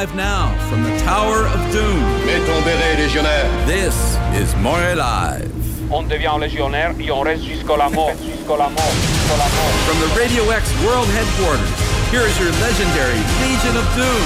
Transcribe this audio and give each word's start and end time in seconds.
live 0.00 0.16
now 0.16 0.48
from 0.70 0.82
the 0.82 0.98
Tower 1.00 1.44
of 1.44 1.60
Doom. 1.72 2.00
Mets 2.24 2.40
ton 2.46 2.62
béret, 2.64 2.96
légionnaire. 2.96 3.46
This 3.66 3.94
is 4.32 4.56
More 4.62 4.94
Live. 4.94 5.52
On 5.90 6.04
devient 6.04 6.38
légionnaire 6.40 6.94
et 6.98 7.10
on 7.10 7.20
reste 7.20 7.44
jusqu'à 7.44 7.76
la 7.76 7.90
mort. 7.90 8.12
Jusqu'à 8.24 8.56
la 8.56 8.70
mort. 8.70 8.92
Jusqu'à 8.96 9.36
la 9.36 9.48
mort. 9.56 9.74
From 9.84 9.98
the 10.00 10.10
Radio 10.18 10.42
X 10.52 10.64
World 10.82 11.06
Headquarters, 11.12 11.68
here 12.10 12.24
is 12.26 12.34
your 12.40 12.50
legendary 12.64 13.20
Legion 13.42 13.76
of 13.76 13.84
Doom. 13.94 14.24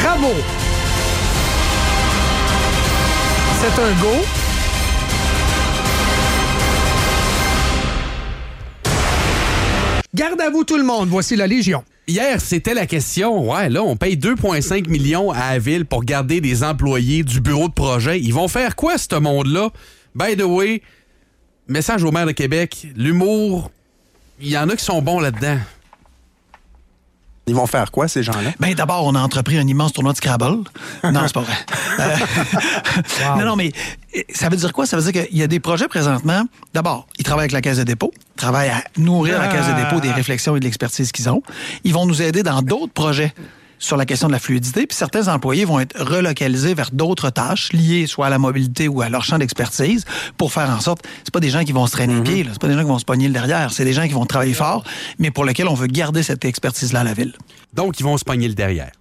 Bravo! 0.00 0.34
C'est 3.60 3.80
un 3.80 3.92
go. 4.02 4.24
Garde 10.14 10.40
à 10.40 10.50
vous 10.50 10.64
tout 10.64 10.76
le 10.76 10.84
monde, 10.84 11.08
voici 11.10 11.36
la 11.36 11.46
Légion. 11.46 11.84
Hier, 12.08 12.40
c'était 12.40 12.74
la 12.74 12.86
question. 12.86 13.50
Ouais, 13.52 13.68
là, 13.68 13.82
on 13.82 13.96
paye 13.96 14.16
2,5 14.16 14.88
millions 14.88 15.30
à 15.30 15.52
la 15.52 15.58
ville 15.58 15.84
pour 15.86 16.02
garder 16.04 16.40
des 16.40 16.64
employés 16.64 17.22
du 17.22 17.40
bureau 17.40 17.68
de 17.68 17.72
projet. 17.72 18.20
Ils 18.20 18.34
vont 18.34 18.48
faire 18.48 18.74
quoi, 18.74 18.98
ce 18.98 19.14
monde-là? 19.14 19.70
By 20.14 20.36
the 20.36 20.42
way, 20.42 20.82
message 21.68 22.02
au 22.02 22.10
maire 22.10 22.26
de 22.26 22.32
Québec, 22.32 22.88
l'humour, 22.96 23.70
il 24.40 24.48
y 24.48 24.58
en 24.58 24.68
a 24.68 24.76
qui 24.76 24.84
sont 24.84 25.00
bons 25.00 25.20
là-dedans. 25.20 25.58
Ils 27.46 27.54
vont 27.54 27.66
faire 27.66 27.90
quoi, 27.90 28.06
ces 28.08 28.22
gens-là? 28.22 28.52
Ben, 28.60 28.72
d'abord, 28.74 29.04
on 29.04 29.14
a 29.14 29.20
entrepris 29.20 29.58
un 29.58 29.66
immense 29.66 29.92
tournoi 29.92 30.12
de 30.12 30.18
Scrabble. 30.18 30.58
Non, 31.04 31.22
c'est 31.26 31.34
pas 31.34 31.40
vrai. 31.40 31.54
Euh, 32.00 32.16
Non, 33.38 33.44
non, 33.44 33.56
mais 33.56 33.70
ça 34.34 34.48
veut 34.48 34.56
dire 34.56 34.72
quoi? 34.72 34.86
Ça 34.86 34.96
veut 34.96 35.10
dire 35.10 35.26
qu'il 35.26 35.38
y 35.38 35.42
a 35.42 35.46
des 35.46 35.60
projets 35.60 35.88
présentement. 35.88 36.44
D'abord, 36.74 37.06
ils 37.18 37.24
travaillent 37.24 37.44
avec 37.44 37.52
la 37.52 37.60
Caisse 37.60 37.78
de 37.78 37.84
dépôt. 37.84 38.12
Ils 38.16 38.40
travaillent 38.40 38.70
à 38.70 38.84
nourrir 38.96 39.38
la 39.38 39.48
Caisse 39.48 39.66
de 39.66 39.82
dépôt 39.82 40.00
des 40.00 40.12
réflexions 40.12 40.56
et 40.56 40.60
de 40.60 40.64
l'expertise 40.64 41.12
qu'ils 41.12 41.28
ont. 41.28 41.42
Ils 41.84 41.94
vont 41.94 42.06
nous 42.06 42.22
aider 42.22 42.42
dans 42.42 42.62
d'autres 42.62 42.92
projets 42.92 43.32
sur 43.82 43.96
la 43.96 44.06
question 44.06 44.28
de 44.28 44.32
la 44.32 44.38
fluidité, 44.38 44.86
puis 44.86 44.96
certains 44.96 45.26
employés 45.26 45.64
vont 45.64 45.80
être 45.80 46.00
relocalisés 46.00 46.72
vers 46.72 46.90
d'autres 46.92 47.30
tâches 47.30 47.72
liées 47.72 48.06
soit 48.06 48.26
à 48.26 48.30
la 48.30 48.38
mobilité 48.38 48.86
ou 48.86 49.02
à 49.02 49.08
leur 49.08 49.24
champ 49.24 49.38
d'expertise 49.38 50.04
pour 50.38 50.52
faire 50.52 50.70
en 50.70 50.80
sorte, 50.80 51.04
c'est 51.24 51.32
pas 51.32 51.40
des 51.40 51.50
gens 51.50 51.64
qui 51.64 51.72
vont 51.72 51.86
se 51.88 51.92
traîner 51.92 52.20
pied, 52.22 52.44
là. 52.44 52.50
c'est 52.52 52.60
pas 52.60 52.68
des 52.68 52.74
gens 52.74 52.82
qui 52.82 52.86
vont 52.86 53.00
se 53.00 53.04
pogner 53.04 53.26
le 53.26 53.32
derrière, 53.32 53.72
c'est 53.72 53.84
des 53.84 53.92
gens 53.92 54.06
qui 54.06 54.12
vont 54.12 54.24
travailler 54.24 54.54
fort, 54.54 54.84
mais 55.18 55.32
pour 55.32 55.44
lesquels 55.44 55.66
on 55.66 55.74
veut 55.74 55.88
garder 55.88 56.22
cette 56.22 56.44
expertise-là 56.44 57.00
à 57.00 57.04
la 57.04 57.12
ville. 57.12 57.34
Donc, 57.74 57.98
ils 57.98 58.04
vont 58.04 58.16
se 58.16 58.24
pogner 58.24 58.46
le 58.46 58.54
derrière. 58.54 58.92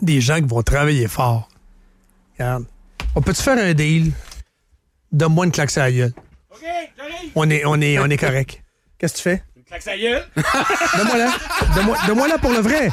Des 0.00 0.20
gens 0.20 0.36
qui 0.36 0.46
vont 0.46 0.62
travailler 0.62 1.08
fort. 1.08 1.48
Regarde. 2.38 2.66
On 3.16 3.22
peut-tu 3.22 3.42
faire 3.42 3.58
un 3.58 3.74
deal? 3.74 4.12
Donne-moi 5.12 5.46
une 5.46 5.52
claque 5.52 5.76
à 5.76 5.80
la 5.80 5.92
gueule. 5.92 6.12
OK, 6.50 6.58
j'arrive. 6.96 7.30
On 7.34 7.50
est, 7.50 7.62
on 7.64 7.80
est, 7.80 7.98
on 7.98 8.06
est 8.06 8.16
correct. 8.16 8.62
Qu'est-ce 8.98 9.12
que 9.14 9.18
tu 9.18 9.22
fais? 9.24 9.42
Une 9.56 9.64
claque 9.64 9.82
sa 9.82 9.96
gueule. 9.96 10.24
Donne-moi 10.36 11.16
là. 11.18 11.30
Donne-moi, 11.74 11.96
donne-moi 12.06 12.28
là 12.28 12.38
pour 12.38 12.52
le 12.52 12.58
vrai. 12.58 12.90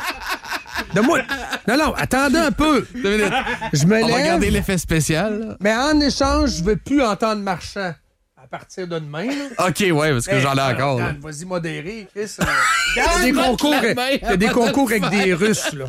Donne-moi. 0.94 1.20
Non, 1.68 1.78
non, 1.78 1.94
attendez 1.96 2.38
un 2.40 2.52
peu. 2.52 2.88
Je 2.94 3.86
me 3.86 3.96
On 3.98 4.02
va 4.02 4.08
lève. 4.08 4.16
regarder 4.16 4.50
l'effet 4.52 4.78
spécial. 4.78 5.58
Mais 5.60 5.76
en 5.76 6.00
échange, 6.00 6.58
je 6.58 6.64
veux 6.64 6.78
plus 6.78 7.02
entendre 7.04 7.42
marchand 7.42 7.94
à 8.42 8.48
partir 8.50 8.88
de 8.88 8.98
demain. 9.00 9.26
là. 9.26 9.68
OK, 9.68 9.80
ouais, 9.92 10.12
parce 10.14 10.28
que 10.28 10.36
Hey, 10.36 10.42
j'en 10.42 10.56
ai 10.56 10.62
encore. 10.62 11.00
là. 11.00 11.08
regarde, 11.08 11.18
Vas-y, 11.22 11.46
modéré, 11.46 12.08
Chris. 12.16 12.32
euh, 12.40 13.22
des 13.24 13.34
concours, 13.34 13.76
il 13.84 14.20
y 14.22 14.26
a 14.26 14.38
des 14.38 14.48
concours 14.48 14.90
avec 14.92 15.10
des 15.10 15.34
Russes, 15.34 15.74
là. 15.74 15.86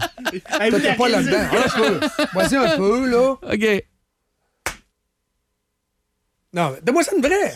Hey, 0.60 0.70
Toi, 0.70 0.78
vous 0.78 0.84
t'es 0.84 0.94
pas 0.94 1.08
là-dedans. 1.08 1.38
Un 1.52 1.68
peu. 1.78 2.00
Vas-y 2.34 2.56
un 2.56 2.76
peu, 2.76 3.08
là. 3.08 3.30
OK. 3.42 3.84
Non, 6.52 6.70
mais 6.72 6.78
donne-moi 6.82 7.02
ça 7.04 7.12
une 7.16 7.22
vraie. 7.22 7.54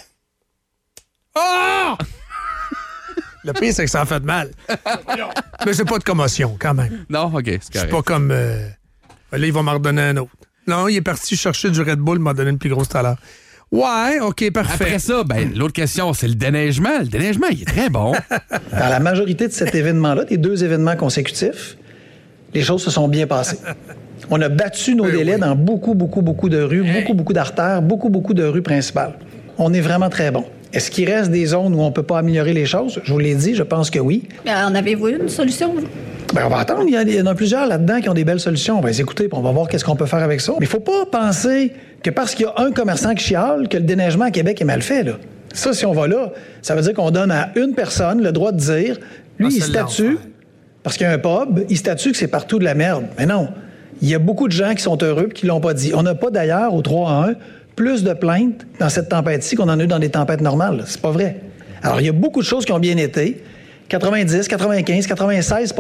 Ah! 1.35 1.97
Le 3.45 3.53
pire, 3.55 3.73
c'est 3.75 3.85
que 3.85 3.91
ça 3.91 4.03
en 4.03 4.07
fait 4.07 4.21
de 4.21 4.25
mal. 4.27 4.51
Mais 5.67 5.73
c'est 5.73 5.85
pas 5.85 5.99
de 5.99 6.05
commotion, 6.05 6.57
quand 6.61 6.75
même. 6.75 7.05
Non, 7.11 7.33
OK, 7.35 7.43
c'est 7.47 7.61
C'est 7.65 7.73
correct. 7.73 7.91
pas 7.91 8.03
comme. 8.03 8.31
euh, 8.31 8.69
Là, 9.33 9.39
il 9.47 9.53
va 9.53 9.63
m'en 9.63 9.73
redonner 9.73 10.03
un 10.03 10.17
autre. 10.19 10.31
Non, 10.67 10.87
il 10.89 10.97
est 10.97 11.01
parti 11.03 11.37
chercher 11.37 11.71
du 11.71 11.81
Red 11.81 11.99
Bull, 11.99 12.19
il 12.19 12.23
m'a 12.23 12.35
donné 12.35 12.51
une 12.51 12.59
plus 12.59 12.69
grosse 12.71 12.89
tout 12.91 12.99
à 12.99 13.03
l'heure. 13.03 13.17
Ouais, 13.73 14.21
OK, 14.21 14.49
parfait. 14.53 14.85
Après 14.85 14.99
ça, 14.99 15.25
ben, 15.25 15.53
l'autre 15.57 15.73
question, 15.73 16.13
c'est 16.13 16.29
le 16.29 16.35
déneigement. 16.35 16.99
Le 17.01 17.07
déneigement, 17.07 17.47
il 17.51 17.63
est 17.63 17.65
très 17.65 17.89
bon. 17.89 18.13
Dans 18.71 18.89
la 18.89 19.01
majorité 19.01 19.49
de 19.49 19.53
cet 19.53 19.75
événement-là, 19.75 20.25
des 20.25 20.37
deux 20.37 20.63
événements 20.63 20.95
consécutifs, 20.95 21.77
les 22.53 22.63
choses 22.63 22.83
se 22.85 22.91
sont 22.91 23.09
bien 23.09 23.27
passées. 23.27 23.59
On 24.35 24.41
a 24.41 24.49
battu 24.49 24.95
nos 24.95 25.11
délais 25.11 25.37
dans 25.37 25.55
beaucoup, 25.55 25.93
beaucoup, 25.93 26.23
beaucoup 26.23 26.49
de 26.49 26.63
rues, 26.63 26.83
beaucoup, 26.91 27.13
beaucoup 27.13 27.35
d'artères, 27.35 27.83
beaucoup, 27.83 28.09
beaucoup 28.09 28.33
de 28.33 28.43
rues 28.45 28.63
principales. 28.63 29.13
On 29.59 29.75
est 29.75 29.83
vraiment 29.83 30.09
très 30.09 30.31
bon. 30.31 30.47
Est-ce 30.73 30.91
qu'il 30.91 31.07
reste 31.07 31.31
des 31.31 31.45
zones 31.45 31.75
où 31.75 31.83
on 31.83 31.89
ne 31.89 31.93
peut 31.93 32.03
pas 32.03 32.19
améliorer 32.19 32.55
les 32.55 32.65
choses? 32.65 32.99
Je 33.05 33.13
vous 33.13 33.19
l'ai 33.19 33.35
dit, 33.35 33.55
je 33.55 33.63
pense 33.63 33.91
que 33.91 33.99
oui. 33.99 34.23
Mais 34.47 34.55
en 34.55 34.75
avez-vous 34.75 35.09
une 35.09 35.29
solution? 35.29 35.75
vous? 35.75 35.83
Ben, 36.33 36.45
on 36.47 36.49
va 36.49 36.61
attendre. 36.61 36.85
Il 36.87 36.95
y, 36.95 36.97
a, 36.97 37.03
il 37.03 37.15
y 37.15 37.21
en 37.21 37.27
a 37.27 37.35
plusieurs 37.35 37.67
là-dedans 37.67 38.01
qui 38.01 38.09
ont 38.09 38.15
des 38.15 38.25
belles 38.25 38.41
solutions. 38.41 38.79
On 38.79 38.81
va 38.81 38.89
les 38.89 39.03
écouter 39.03 39.29
puis 39.29 39.39
on 39.39 39.43
va 39.43 39.53
voir 39.53 39.69
qu'est-ce 39.69 39.85
qu'on 39.85 39.97
peut 39.97 40.07
faire 40.07 40.23
avec 40.23 40.41
ça. 40.41 40.53
Mais 40.59 40.65
il 40.65 40.69
faut 40.69 40.81
pas 40.81 41.05
penser 41.05 41.75
que 42.03 42.09
parce 42.09 42.35
qu'il 42.35 42.47
y 42.47 42.49
a 42.49 42.55
un 42.57 42.73
commerçant 42.73 43.15
qui 43.15 43.25
chiale, 43.25 43.69
que 43.69 43.77
le 43.77 43.83
déneigement 43.83 44.25
à 44.25 44.31
Québec 44.31 44.63
est 44.63 44.65
mal 44.65 44.81
fait. 44.81 45.03
Là. 45.03 45.13
Ça, 45.53 45.75
si 45.75 45.85
on 45.85 45.93
va 45.93 46.09
là, 46.09 46.33
ça 46.63 46.75
veut 46.75 46.81
dire 46.81 46.95
qu'on 46.95 47.11
donne 47.11 47.31
à 47.31 47.51
une 47.55 47.75
personne 47.75 48.23
le 48.23 48.33
droit 48.33 48.53
de 48.53 48.57
dire, 48.57 48.99
lui, 49.39 49.49
Ah, 49.51 49.55
il 49.57 49.63
statue, 49.63 50.17
parce 50.83 50.97
qu'il 50.97 51.07
y 51.07 51.11
a 51.11 51.13
un 51.13 51.19
pub, 51.19 51.67
il 51.69 51.77
statue 51.77 52.13
que 52.13 52.17
c'est 52.17 52.29
partout 52.29 52.59
de 52.59 52.65
la 52.65 52.75
merde. 52.75 53.05
Mais 53.19 53.27
non. 53.27 53.49
Il 54.03 54.09
y 54.09 54.15
a 54.15 54.19
beaucoup 54.19 54.49
de 54.49 54.53
gens 54.53 54.75
qui 54.75 54.83
sont 54.83 54.99
heureux 55.03 55.29
et 55.31 55.33
qui 55.33 55.47
l'ont 55.47 55.61
pas 55.61 55.75
dit. 55.75 55.93
On 55.95 56.03
n'a 56.03 56.17
pas 56.17 56.31
d'ailleurs, 56.31 56.75
au 56.75 56.83
3 56.83 57.11
à 57.11 57.29
1, 57.31 57.35
plus 57.77 58.03
de 58.03 58.13
plaintes 58.13 58.67
dans 58.81 58.89
cette 58.89 59.09
tempête-ci 59.09 59.55
qu'on 59.55 59.69
en 59.69 59.79
a 59.79 59.85
eu 59.85 59.87
dans 59.87 60.01
des 60.01 60.11
tempêtes 60.11 60.41
normales. 60.41 60.83
C'est 60.87 61.01
pas 61.01 61.13
vrai. 61.13 61.41
Alors, 61.83 62.01
il 62.01 62.07
y 62.07 62.09
a 62.09 62.13
beaucoup 62.13 62.41
de 62.41 62.47
choses 62.47 62.65
qui 62.65 62.73
ont 62.73 62.81
bien 62.81 62.97
été. 62.97 63.43
90, 63.89 64.49
95, 64.49 65.07
96 65.07 65.75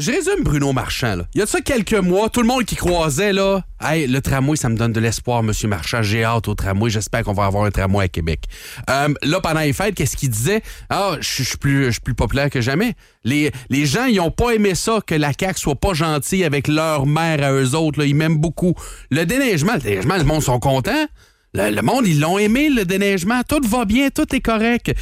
Je 0.00 0.12
résume 0.12 0.44
Bruno 0.44 0.72
Marchand. 0.72 1.22
Il 1.34 1.40
y 1.40 1.42
a 1.42 1.46
ça 1.46 1.60
quelques 1.60 1.92
mois, 1.92 2.28
tout 2.28 2.40
le 2.40 2.46
monde 2.46 2.64
qui 2.64 2.76
croisait, 2.76 3.32
là, 3.32 3.62
hey, 3.82 4.06
le 4.06 4.20
tramway, 4.20 4.56
ça 4.56 4.68
me 4.68 4.76
donne 4.76 4.92
de 4.92 5.00
l'espoir, 5.00 5.42
Monsieur 5.42 5.66
Marchand. 5.66 6.02
J'ai 6.02 6.22
hâte 6.22 6.46
au 6.46 6.54
tramway. 6.54 6.88
J'espère 6.88 7.24
qu'on 7.24 7.32
va 7.32 7.46
avoir 7.46 7.64
un 7.64 7.70
tramway 7.72 8.04
à 8.04 8.08
Québec. 8.08 8.44
Euh, 8.88 9.08
là, 9.24 9.40
pendant 9.40 9.58
les 9.58 9.72
fêtes, 9.72 9.96
qu'est-ce 9.96 10.16
qu'il 10.16 10.30
disait? 10.30 10.62
Ah, 10.88 11.16
je 11.20 11.26
suis- 11.26 11.42
je 11.42 11.48
suis 11.48 11.58
plus, 11.58 11.86
je 11.86 11.90
suis 11.90 12.00
plus 12.00 12.14
populaire 12.14 12.48
que 12.48 12.60
jamais. 12.60 12.94
Les, 13.24 13.50
les 13.70 13.86
gens, 13.86 14.04
ils 14.04 14.20
ont 14.20 14.30
pas 14.30 14.52
aimé 14.52 14.76
ça, 14.76 15.00
que 15.04 15.16
la 15.16 15.32
CAQ 15.38 15.58
soit 15.58 15.74
pas 15.74 15.94
gentille 15.94 16.44
avec 16.44 16.68
leur 16.68 17.04
mère 17.04 17.42
à 17.42 17.52
eux 17.52 17.74
autres. 17.74 17.98
Là. 17.98 18.04
Ils 18.04 18.14
m'aiment 18.14 18.38
beaucoup. 18.38 18.74
Le 19.10 19.24
déneigement, 19.26 19.72
le 19.74 19.80
déneigement, 19.80 20.16
le 20.16 20.22
monde 20.24 20.42
sont 20.44 20.60
contents. 20.60 21.06
Le, 21.54 21.70
le 21.74 21.82
monde, 21.82 22.06
ils 22.06 22.20
l'ont 22.20 22.38
aimé, 22.38 22.70
le 22.70 22.84
déneigement. 22.84 23.40
Tout 23.42 23.66
va 23.66 23.84
bien, 23.84 24.10
tout 24.10 24.32
est 24.32 24.40
correct. 24.40 24.94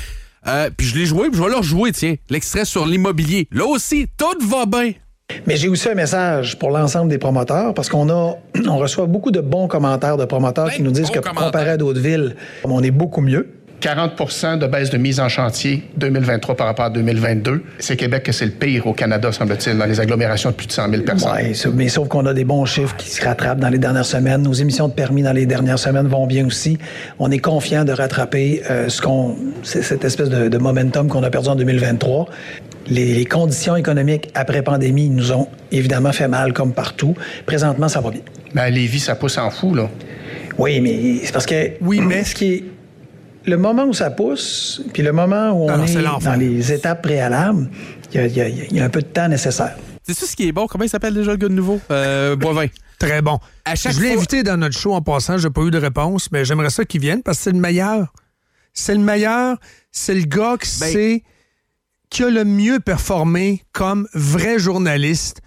Euh, 0.48 0.70
puis 0.76 0.86
je 0.86 0.96
l'ai 0.96 1.06
joué, 1.06 1.28
puis 1.28 1.38
je 1.38 1.42
vais 1.42 1.50
leur 1.50 1.62
jouer, 1.62 1.92
tiens. 1.92 2.14
L'extrait 2.30 2.64
sur 2.64 2.86
l'immobilier. 2.86 3.48
Là 3.50 3.66
aussi, 3.66 4.06
tout 4.16 4.46
va 4.46 4.66
bien. 4.66 4.92
Mais 5.46 5.56
j'ai 5.56 5.68
aussi 5.68 5.88
un 5.88 5.94
message 5.94 6.58
pour 6.58 6.70
l'ensemble 6.70 7.10
des 7.10 7.18
promoteurs 7.18 7.74
parce 7.74 7.88
qu'on 7.88 8.08
a, 8.10 8.36
on 8.68 8.76
reçoit 8.78 9.06
beaucoup 9.06 9.30
de 9.30 9.40
bons 9.40 9.66
commentaires 9.68 10.16
de 10.16 10.24
promoteurs 10.24 10.70
qui 10.70 10.82
nous 10.82 10.92
disent 10.92 11.10
que 11.10 11.18
comparé 11.18 11.70
à 11.70 11.76
d'autres 11.76 12.00
villes, 12.00 12.36
on 12.64 12.82
est 12.82 12.90
beaucoup 12.90 13.20
mieux. 13.20 13.55
40 13.80 14.58
de 14.58 14.66
baisse 14.66 14.90
de 14.90 14.96
mise 14.98 15.20
en 15.20 15.28
chantier 15.28 15.82
2023 15.96 16.56
par 16.56 16.66
rapport 16.66 16.86
à 16.86 16.90
2022. 16.90 17.62
C'est 17.78 17.96
Québec 17.96 18.22
que 18.24 18.32
c'est 18.32 18.46
le 18.46 18.50
pire 18.52 18.86
au 18.86 18.92
Canada, 18.94 19.30
semble-t-il, 19.32 19.76
dans 19.76 19.84
les 19.84 20.00
agglomérations 20.00 20.50
de 20.50 20.54
plus 20.54 20.66
de 20.66 20.72
100 20.72 20.90
000 20.90 21.02
personnes. 21.02 21.54
Ça- 21.54 21.68
mais 21.74 21.88
sauf 21.88 22.08
qu'on 22.08 22.24
a 22.26 22.34
des 22.34 22.44
bons 22.44 22.64
chiffres 22.64 22.96
qui 22.96 23.08
se 23.10 23.24
rattrapent 23.24 23.60
dans 23.60 23.68
les 23.68 23.78
dernières 23.78 24.06
semaines. 24.06 24.42
Nos 24.42 24.54
émissions 24.54 24.88
de 24.88 24.92
permis 24.94 25.22
dans 25.22 25.32
les 25.32 25.46
dernières 25.46 25.78
semaines 25.78 26.06
vont 26.06 26.26
bien 26.26 26.46
aussi. 26.46 26.78
On 27.18 27.30
est 27.30 27.38
confiant 27.38 27.84
de 27.84 27.92
rattraper 27.92 28.62
euh, 28.70 28.88
ce 28.88 29.00
qu'on, 29.02 29.36
cette 29.62 30.04
espèce 30.04 30.30
de, 30.30 30.48
de 30.48 30.58
momentum 30.58 31.08
qu'on 31.08 31.22
a 31.22 31.30
perdu 31.30 31.48
en 31.48 31.56
2023. 31.56 32.26
Les, 32.88 33.14
les 33.14 33.24
conditions 33.24 33.76
économiques 33.76 34.30
après 34.34 34.62
pandémie 34.62 35.10
nous 35.10 35.32
ont 35.32 35.48
évidemment 35.72 36.12
fait 36.12 36.28
mal 36.28 36.52
comme 36.52 36.72
partout. 36.72 37.14
Présentement, 37.44 37.88
ça 37.88 38.00
va 38.00 38.10
bien. 38.10 38.20
Mais 38.54 38.62
à 38.62 38.70
Lévis, 38.70 39.00
ça 39.00 39.16
pousse 39.16 39.38
en 39.38 39.50
fou, 39.50 39.74
là. 39.74 39.88
Oui, 40.58 40.80
mais 40.80 41.16
c'est 41.24 41.32
parce 41.32 41.44
que. 41.46 41.72
Oui, 41.82 42.00
mais. 42.00 42.24
Ce 42.24 42.34
qui 42.34 42.44
est. 42.54 42.64
Le 43.46 43.56
moment 43.56 43.84
où 43.84 43.92
ça 43.92 44.10
pousse, 44.10 44.82
puis 44.92 45.02
le 45.02 45.12
moment 45.12 45.50
où 45.52 45.64
on 45.64 45.68
Alors, 45.68 45.88
c'est 45.88 46.00
est 46.00 46.24
dans 46.24 46.34
les 46.38 46.72
étapes 46.72 47.02
préalables, 47.02 47.70
il 48.12 48.20
y 48.20 48.40
a- 48.40 48.48
y, 48.48 48.74
y 48.74 48.80
un 48.80 48.88
peu 48.88 49.00
de 49.02 49.06
temps 49.06 49.28
nécessaire. 49.28 49.76
C'est 50.02 50.14
ça 50.14 50.26
ce 50.26 50.34
qui 50.36 50.48
est 50.48 50.52
bon? 50.52 50.66
Comment 50.66 50.84
il 50.84 50.88
s'appelle 50.90 51.14
déjà 51.14 51.30
le 51.32 51.36
gars 51.36 51.48
de 51.48 51.54
nouveau? 51.54 51.80
Euh, 51.90 52.34
Boivin. 52.36 52.66
Très 52.98 53.20
bon. 53.22 53.38
À 53.64 53.74
chaque 53.74 53.92
je 53.94 54.00
l'ai 54.00 54.08
fois- 54.08 54.16
invité 54.18 54.42
dans 54.42 54.56
notre 54.56 54.76
show 54.78 54.94
en 54.94 55.02
passant, 55.02 55.36
j'ai 55.38 55.50
pas 55.50 55.62
eu 55.62 55.70
de 55.70 55.78
réponse, 55.78 56.30
mais 56.32 56.44
j'aimerais 56.44 56.70
ça 56.70 56.84
qu'il 56.84 57.00
vienne 57.00 57.22
parce 57.22 57.38
que 57.38 57.44
c'est 57.44 57.52
le 57.52 57.58
meilleur. 57.60 58.12
C'est 58.72 58.94
le 58.94 59.00
meilleur. 59.00 59.58
C'est 59.92 60.14
le 60.14 60.22
gars 60.24 60.56
qui 60.60 60.80
Ben- 60.80 60.92
sait 60.92 61.22
qui 62.10 62.24
a 62.24 62.30
le 62.30 62.44
mieux 62.44 62.80
performé 62.80 63.62
comme 63.72 64.06
vrai 64.14 64.58
journaliste. 64.58 65.40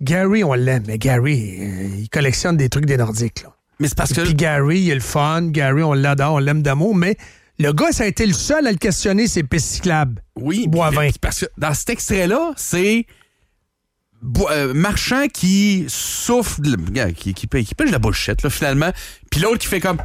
Gary, 0.00 0.42
on 0.44 0.54
l'aime, 0.54 0.84
mais 0.86 0.98
Gary, 0.98 1.56
euh, 1.60 1.88
il 2.00 2.08
collectionne 2.08 2.56
des 2.56 2.68
trucs 2.68 2.86
des 2.86 2.96
Nordiques. 2.96 3.42
Là. 3.42 3.50
Mais 3.80 3.88
c'est 3.88 3.96
parce 3.96 4.12
que. 4.12 4.20
Puis 4.22 4.34
Gary, 4.34 4.80
il 4.80 4.90
est 4.90 4.94
le 4.94 5.00
fun. 5.00 5.48
Gary, 5.48 5.82
on 5.82 5.92
l'adore, 5.92 6.34
on 6.34 6.38
l'aime 6.38 6.62
d'amour, 6.62 6.94
mais 6.94 7.16
le 7.58 7.72
gars, 7.72 7.92
ça 7.92 8.04
a 8.04 8.06
été 8.06 8.26
le 8.26 8.32
seul 8.32 8.66
à 8.66 8.72
le 8.72 8.78
questionner, 8.78 9.26
c'est 9.28 9.42
pistes 9.44 9.68
cyclables. 9.68 10.22
Oui, 10.36 10.66
Boivin. 10.68 11.08
parce 11.20 11.40
que 11.40 11.46
dans 11.56 11.72
cet 11.74 11.90
extrait-là, 11.90 12.52
c'est 12.56 13.06
euh, 14.50 14.74
Marchand 14.74 15.28
qui 15.28 15.84
souffle, 15.88 16.62
qui, 17.14 17.34
qui, 17.34 17.46
qui 17.46 17.46
pêche 17.74 17.86
de 17.88 17.92
la 17.92 17.98
bullshit, 17.98 18.42
là, 18.42 18.50
finalement. 18.50 18.90
Puis 19.30 19.40
l'autre 19.40 19.58
qui 19.58 19.68
fait 19.68 19.80
comme 19.80 19.98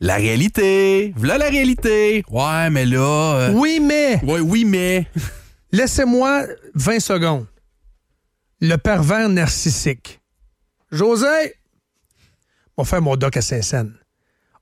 la 0.00 0.16
réalité, 0.16 1.12
voilà 1.16 1.38
la 1.38 1.48
réalité. 1.48 2.24
Ouais, 2.30 2.70
mais 2.70 2.84
là. 2.84 2.98
euh, 3.36 3.52
Oui, 3.52 3.80
mais. 3.80 4.20
Ouais, 4.24 4.40
oui, 4.40 4.64
mais. 4.64 5.06
Laissez-moi 5.72 6.46
20 6.74 7.00
secondes. 7.00 7.46
le 8.60 8.76
pervers 8.76 9.28
narcissique. 9.28 10.20
José, 10.90 11.54
on 12.76 12.82
va 12.82 12.88
faire 12.88 13.02
mon 13.02 13.16
doc 13.16 13.36
à 13.36 13.42
Saint-Saëns. 13.42 13.92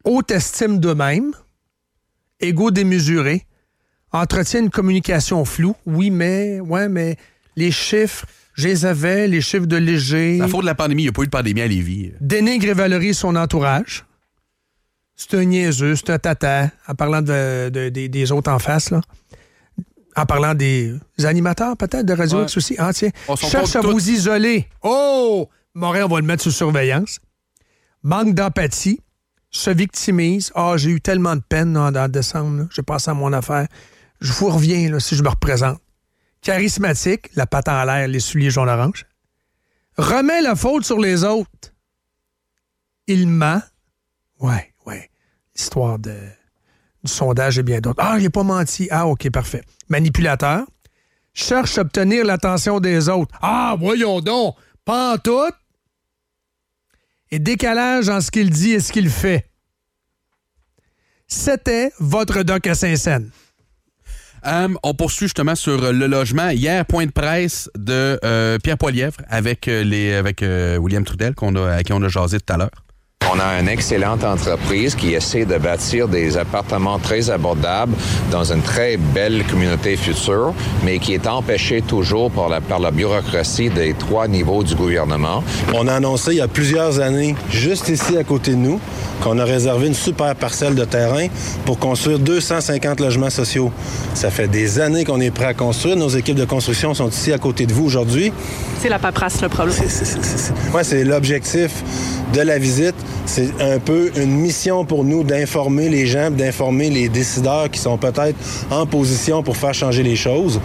Haute 0.04 0.30
estime 0.32 0.78
d'eux-mêmes, 0.80 1.32
égo 2.48 2.70
démesuré, 2.70 3.46
entretient 4.12 4.60
une 4.60 4.70
communication 4.70 5.44
floue. 5.44 5.74
Oui, 5.86 6.10
mais, 6.10 6.60
ouais, 6.60 6.88
mais 6.88 7.16
les 7.56 7.70
chiffres, 7.70 8.26
je 8.54 8.68
les 8.68 8.86
avais, 8.86 9.26
les 9.28 9.40
chiffres 9.40 9.66
de 9.66 9.76
léger. 9.76 10.40
À 10.40 10.48
faute 10.48 10.62
de 10.62 10.66
la 10.66 10.74
pandémie, 10.74 11.02
il 11.02 11.06
n'y 11.06 11.08
a 11.10 11.12
pas 11.12 11.22
eu 11.22 11.26
de 11.26 11.30
pandémie 11.30 11.60
à 11.60 11.66
Lévis. 11.66 12.12
Dénigre 12.20 12.68
et 12.68 12.74
valorise 12.74 13.18
son 13.18 13.34
entourage. 13.36 14.04
C'est 15.16 15.34
un 15.34 15.44
niaiseux, 15.44 15.94
c'est 15.96 16.10
un 16.10 16.18
tata, 16.18 16.70
en 16.88 16.94
parlant 16.94 17.22
de, 17.22 17.68
de- 17.70 17.88
des- 17.88 18.08
des 18.08 18.32
autres 18.32 18.50
en 18.50 18.58
face, 18.58 18.90
là. 18.90 19.00
En 20.16 20.26
parlant 20.26 20.54
des 20.54 20.94
animateurs, 21.24 21.76
peut-être, 21.76 22.06
de 22.06 22.12
Radio 22.12 22.38
Ouais. 22.38 22.44
X 22.44 22.56
aussi. 22.56 22.76
Ah, 22.78 22.92
tiens. 22.92 23.10
On 23.28 23.34
Cherche 23.34 23.74
à 23.74 23.80
vous 23.80 24.10
isoler. 24.10 24.66
Oh! 24.82 25.48
Montréal, 25.74 26.06
on 26.08 26.14
va 26.14 26.20
le 26.20 26.26
mettre 26.26 26.42
sous 26.44 26.52
surveillance. 26.52 27.18
Manque 28.04 28.34
d'empathie. 28.34 29.00
Se 29.54 29.70
victimise. 29.70 30.50
Ah, 30.56 30.74
j'ai 30.76 30.90
eu 30.90 31.00
tellement 31.00 31.36
de 31.36 31.40
peine 31.40 31.76
en, 31.76 31.94
en 31.94 32.08
décembre. 32.08 32.66
J'ai 32.74 32.82
passé 32.82 33.10
à 33.12 33.14
mon 33.14 33.32
affaire. 33.32 33.68
Je 34.20 34.32
vous 34.32 34.48
reviens 34.48 34.98
si 34.98 35.14
je 35.14 35.22
me 35.22 35.28
représente. 35.28 35.80
Charismatique, 36.42 37.30
la 37.36 37.46
patte 37.46 37.68
en 37.68 37.84
l'air, 37.84 38.08
les 38.08 38.18
souliers 38.18 38.50
jaune-orange. 38.50 39.06
Remet 39.96 40.42
la 40.42 40.56
faute 40.56 40.84
sur 40.84 40.98
les 40.98 41.22
autres. 41.22 41.72
Il 43.06 43.28
ment. 43.28 43.62
Ouais, 44.40 44.74
ouais. 44.86 45.08
L'histoire 45.54 46.00
de, 46.00 46.16
du 47.04 47.12
sondage 47.12 47.56
et 47.56 47.62
bien 47.62 47.80
d'autres. 47.80 48.02
Ah, 48.02 48.16
il 48.18 48.24
n'a 48.24 48.30
pas 48.30 48.42
menti. 48.42 48.88
Ah, 48.90 49.06
OK, 49.06 49.30
parfait. 49.30 49.62
Manipulateur. 49.88 50.66
Cherche 51.32 51.78
à 51.78 51.82
obtenir 51.82 52.24
l'attention 52.24 52.80
des 52.80 53.08
autres. 53.08 53.36
Ah, 53.40 53.76
voyons 53.78 54.20
donc. 54.20 54.56
Pas 54.84 55.14
en 55.14 55.18
tout. 55.18 55.52
Décalage 57.38 58.08
en 58.08 58.20
ce 58.20 58.30
qu'il 58.30 58.50
dit 58.50 58.72
et 58.72 58.80
ce 58.80 58.92
qu'il 58.92 59.10
fait. 59.10 59.48
C'était 61.26 61.90
votre 61.98 62.42
doc 62.42 62.66
à 62.66 62.74
Saint-Saëns. 62.74 63.30
Euh, 64.46 64.68
on 64.82 64.94
poursuit 64.94 65.26
justement 65.26 65.54
sur 65.54 65.82
euh, 65.82 65.92
le 65.92 66.06
logement. 66.06 66.50
Hier, 66.50 66.84
point 66.84 67.06
de 67.06 67.10
presse 67.10 67.70
de 67.76 68.18
euh, 68.24 68.58
Pierre 68.58 68.76
Poilièvre 68.76 69.16
avec, 69.28 69.68
William 69.68 71.04
Trudel, 71.04 71.34
qu'on 71.34 71.56
à 71.56 71.82
qui 71.82 71.92
on 71.92 72.02
a 72.02 72.08
jasé 72.08 72.40
tout 72.40 72.52
à 72.52 72.58
l'heure. 72.58 72.83
On 73.32 73.38
a 73.40 73.58
une 73.58 73.68
excellente 73.68 74.22
entreprise 74.22 74.94
qui 74.94 75.14
essaie 75.14 75.44
de 75.44 75.56
bâtir 75.56 76.08
des 76.08 76.36
appartements 76.36 76.98
très 76.98 77.30
abordables 77.30 77.94
dans 78.30 78.52
une 78.52 78.60
très 78.62 78.96
belle 78.96 79.44
communauté 79.50 79.96
future, 79.96 80.52
mais 80.84 80.98
qui 80.98 81.14
est 81.14 81.26
empêchée 81.26 81.82
toujours 81.82 82.30
par 82.30 82.48
la, 82.48 82.60
par 82.60 82.78
la 82.78 82.90
bureaucratie 82.90 83.70
des 83.70 83.94
trois 83.94 84.28
niveaux 84.28 84.62
du 84.62 84.74
gouvernement. 84.74 85.42
On 85.72 85.88
a 85.88 85.94
annoncé 85.94 86.32
il 86.32 86.36
y 86.36 86.40
a 86.42 86.48
plusieurs 86.48 87.00
années, 87.00 87.34
juste 87.50 87.88
ici 87.88 88.16
à 88.18 88.24
côté 88.24 88.52
de 88.52 88.56
nous, 88.56 88.78
qu'on 89.22 89.38
a 89.38 89.44
réservé 89.44 89.86
une 89.86 89.94
super 89.94 90.34
parcelle 90.34 90.74
de 90.74 90.84
terrain 90.84 91.26
pour 91.64 91.78
construire 91.78 92.18
250 92.18 93.00
logements 93.00 93.30
sociaux. 93.30 93.72
Ça 94.12 94.30
fait 94.30 94.48
des 94.48 94.80
années 94.80 95.04
qu'on 95.04 95.20
est 95.20 95.30
prêt 95.30 95.46
à 95.46 95.54
construire. 95.54 95.96
Nos 95.96 96.10
équipes 96.10 96.36
de 96.36 96.44
construction 96.44 96.92
sont 96.94 97.08
ici 97.08 97.32
à 97.32 97.38
côté 97.38 97.66
de 97.66 97.72
vous 97.72 97.84
aujourd'hui. 97.84 98.32
C'est 98.80 98.88
la 98.90 98.98
paperasse 98.98 99.40
le 99.40 99.48
problème. 99.48 99.76
Moi, 100.72 100.84
c'est 100.84 101.04
l'objectif 101.04 101.82
de 102.34 102.40
la 102.40 102.58
visite. 102.58 102.94
C'est 103.26 103.60
un 103.60 103.78
peu 103.78 104.10
une 104.16 104.34
mission 104.36 104.84
pour 104.84 105.04
nous 105.04 105.24
d'informer 105.24 105.88
les 105.88 106.06
gens, 106.06 106.30
d'informer 106.30 106.90
les 106.90 107.08
décideurs 107.08 107.70
qui 107.70 107.80
sont 107.80 107.96
peut-être 107.96 108.36
en 108.70 108.86
position 108.86 109.42
pour 109.42 109.56
faire 109.56 109.74
changer 109.74 110.02
les 110.02 110.16
choses, 110.16 110.60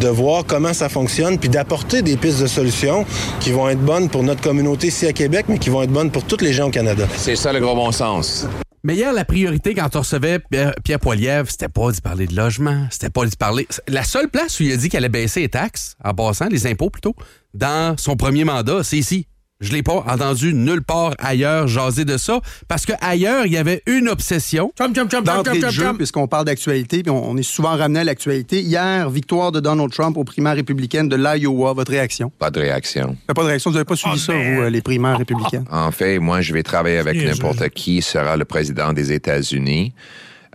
de 0.00 0.08
voir 0.08 0.44
comment 0.46 0.72
ça 0.72 0.88
fonctionne, 0.88 1.38
puis 1.38 1.48
d'apporter 1.48 2.02
des 2.02 2.16
pistes 2.16 2.40
de 2.40 2.46
solutions 2.46 3.04
qui 3.40 3.50
vont 3.50 3.68
être 3.68 3.80
bonnes 3.80 4.08
pour 4.08 4.22
notre 4.22 4.40
communauté 4.40 4.88
ici 4.88 5.06
à 5.06 5.12
Québec, 5.12 5.46
mais 5.48 5.58
qui 5.58 5.70
vont 5.70 5.82
être 5.82 5.92
bonnes 5.92 6.10
pour 6.10 6.24
tous 6.24 6.40
les 6.40 6.52
gens 6.52 6.68
au 6.68 6.70
Canada. 6.70 7.06
C'est 7.16 7.36
ça 7.36 7.52
le 7.52 7.60
gros 7.60 7.74
bon 7.74 7.92
sens. 7.92 8.46
Mais 8.86 8.94
hier, 8.94 9.12
la 9.12 9.24
priorité 9.24 9.74
quand 9.74 9.96
on 9.96 9.98
recevait 9.98 10.38
Pierre, 10.38 10.72
Pierre 10.84 11.00
Poilievre, 11.00 11.50
c'était 11.50 11.68
pas 11.68 11.90
d'y 11.90 12.00
parler 12.00 12.28
de 12.28 12.36
logement, 12.36 12.86
c'était 12.88 13.10
pas 13.10 13.26
d'y 13.26 13.34
parler. 13.34 13.66
La 13.88 14.04
seule 14.04 14.28
place 14.28 14.60
où 14.60 14.62
il 14.62 14.70
a 14.70 14.76
dit 14.76 14.88
qu'elle 14.88 15.02
allait 15.02 15.08
baisser 15.08 15.40
les 15.40 15.48
taxes, 15.48 15.96
en 16.04 16.14
passant, 16.14 16.46
les 16.46 16.68
impôts 16.68 16.90
plutôt, 16.90 17.16
dans 17.52 17.96
son 17.98 18.14
premier 18.14 18.44
mandat, 18.44 18.84
c'est 18.84 18.98
ici. 18.98 19.26
Je 19.60 19.72
l'ai 19.72 19.82
pas 19.82 20.04
entendu 20.06 20.52
nulle 20.52 20.82
part 20.82 21.14
ailleurs 21.18 21.66
jaser 21.66 22.04
de 22.04 22.18
ça, 22.18 22.40
parce 22.68 22.84
que 22.84 22.92
ailleurs 23.00 23.46
il 23.46 23.52
y 23.52 23.56
avait 23.56 23.82
une 23.86 24.08
obsession. 24.10 24.70
D'entrée 24.78 25.60
de 25.60 25.70
jeu, 25.70 25.94
puisqu'on 25.96 26.28
parle 26.28 26.44
d'actualité, 26.44 27.02
puis 27.02 27.10
on, 27.10 27.30
on 27.30 27.36
est 27.38 27.42
souvent 27.42 27.74
ramené 27.74 28.00
à 28.00 28.04
l'actualité. 28.04 28.60
Hier, 28.60 29.08
victoire 29.08 29.52
de 29.52 29.60
Donald 29.60 29.90
Trump 29.90 30.18
aux 30.18 30.24
primaires 30.24 30.56
républicaines 30.56 31.08
de 31.08 31.16
l'Iowa. 31.16 31.72
Votre 31.72 31.92
réaction? 31.92 32.30
Pas 32.38 32.50
de 32.50 32.60
réaction. 32.60 33.16
Pas 33.26 33.32
de 33.32 33.46
réaction. 33.46 33.70
Vous 33.70 33.76
n'avez 33.76 33.86
pas 33.86 33.96
suivi 33.96 34.18
ça, 34.18 34.34
vous, 34.34 34.60
euh, 34.60 34.68
les 34.68 34.82
primaires 34.82 35.16
républicaines? 35.16 35.64
En 35.70 35.90
fait, 35.90 36.18
moi, 36.18 36.42
je 36.42 36.52
vais 36.52 36.62
travailler 36.62 36.98
avec 36.98 37.16
n'importe 37.16 37.66
qui 37.70 38.02
sera 38.02 38.36
le 38.36 38.44
président 38.44 38.92
des 38.92 39.12
États-Unis. 39.12 39.94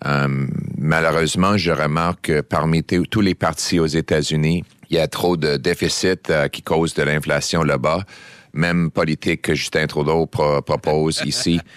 Euh, 0.05 0.45
malheureusement, 0.77 1.57
je 1.57 1.71
remarque 1.71 2.21
que 2.21 2.41
parmi 2.41 2.83
tous 2.83 3.21
les 3.21 3.33
partis 3.33 3.79
aux 3.79 3.87
États-Unis, 3.87 4.63
il 4.91 4.97
y 4.97 4.99
a 4.99 5.07
trop 5.07 5.37
de 5.37 5.57
déficits 5.57 6.29
euh, 6.29 6.47
qui 6.49 6.61
causent 6.61 6.93
de 6.93 7.01
l'inflation 7.01 7.63
là-bas. 7.63 8.03
Même 8.53 8.91
politique 8.91 9.43
que 9.43 9.55
Justin 9.55 9.87
Trudeau 9.87 10.25
pro- 10.25 10.61
propose 10.61 11.21
ici. 11.25 11.59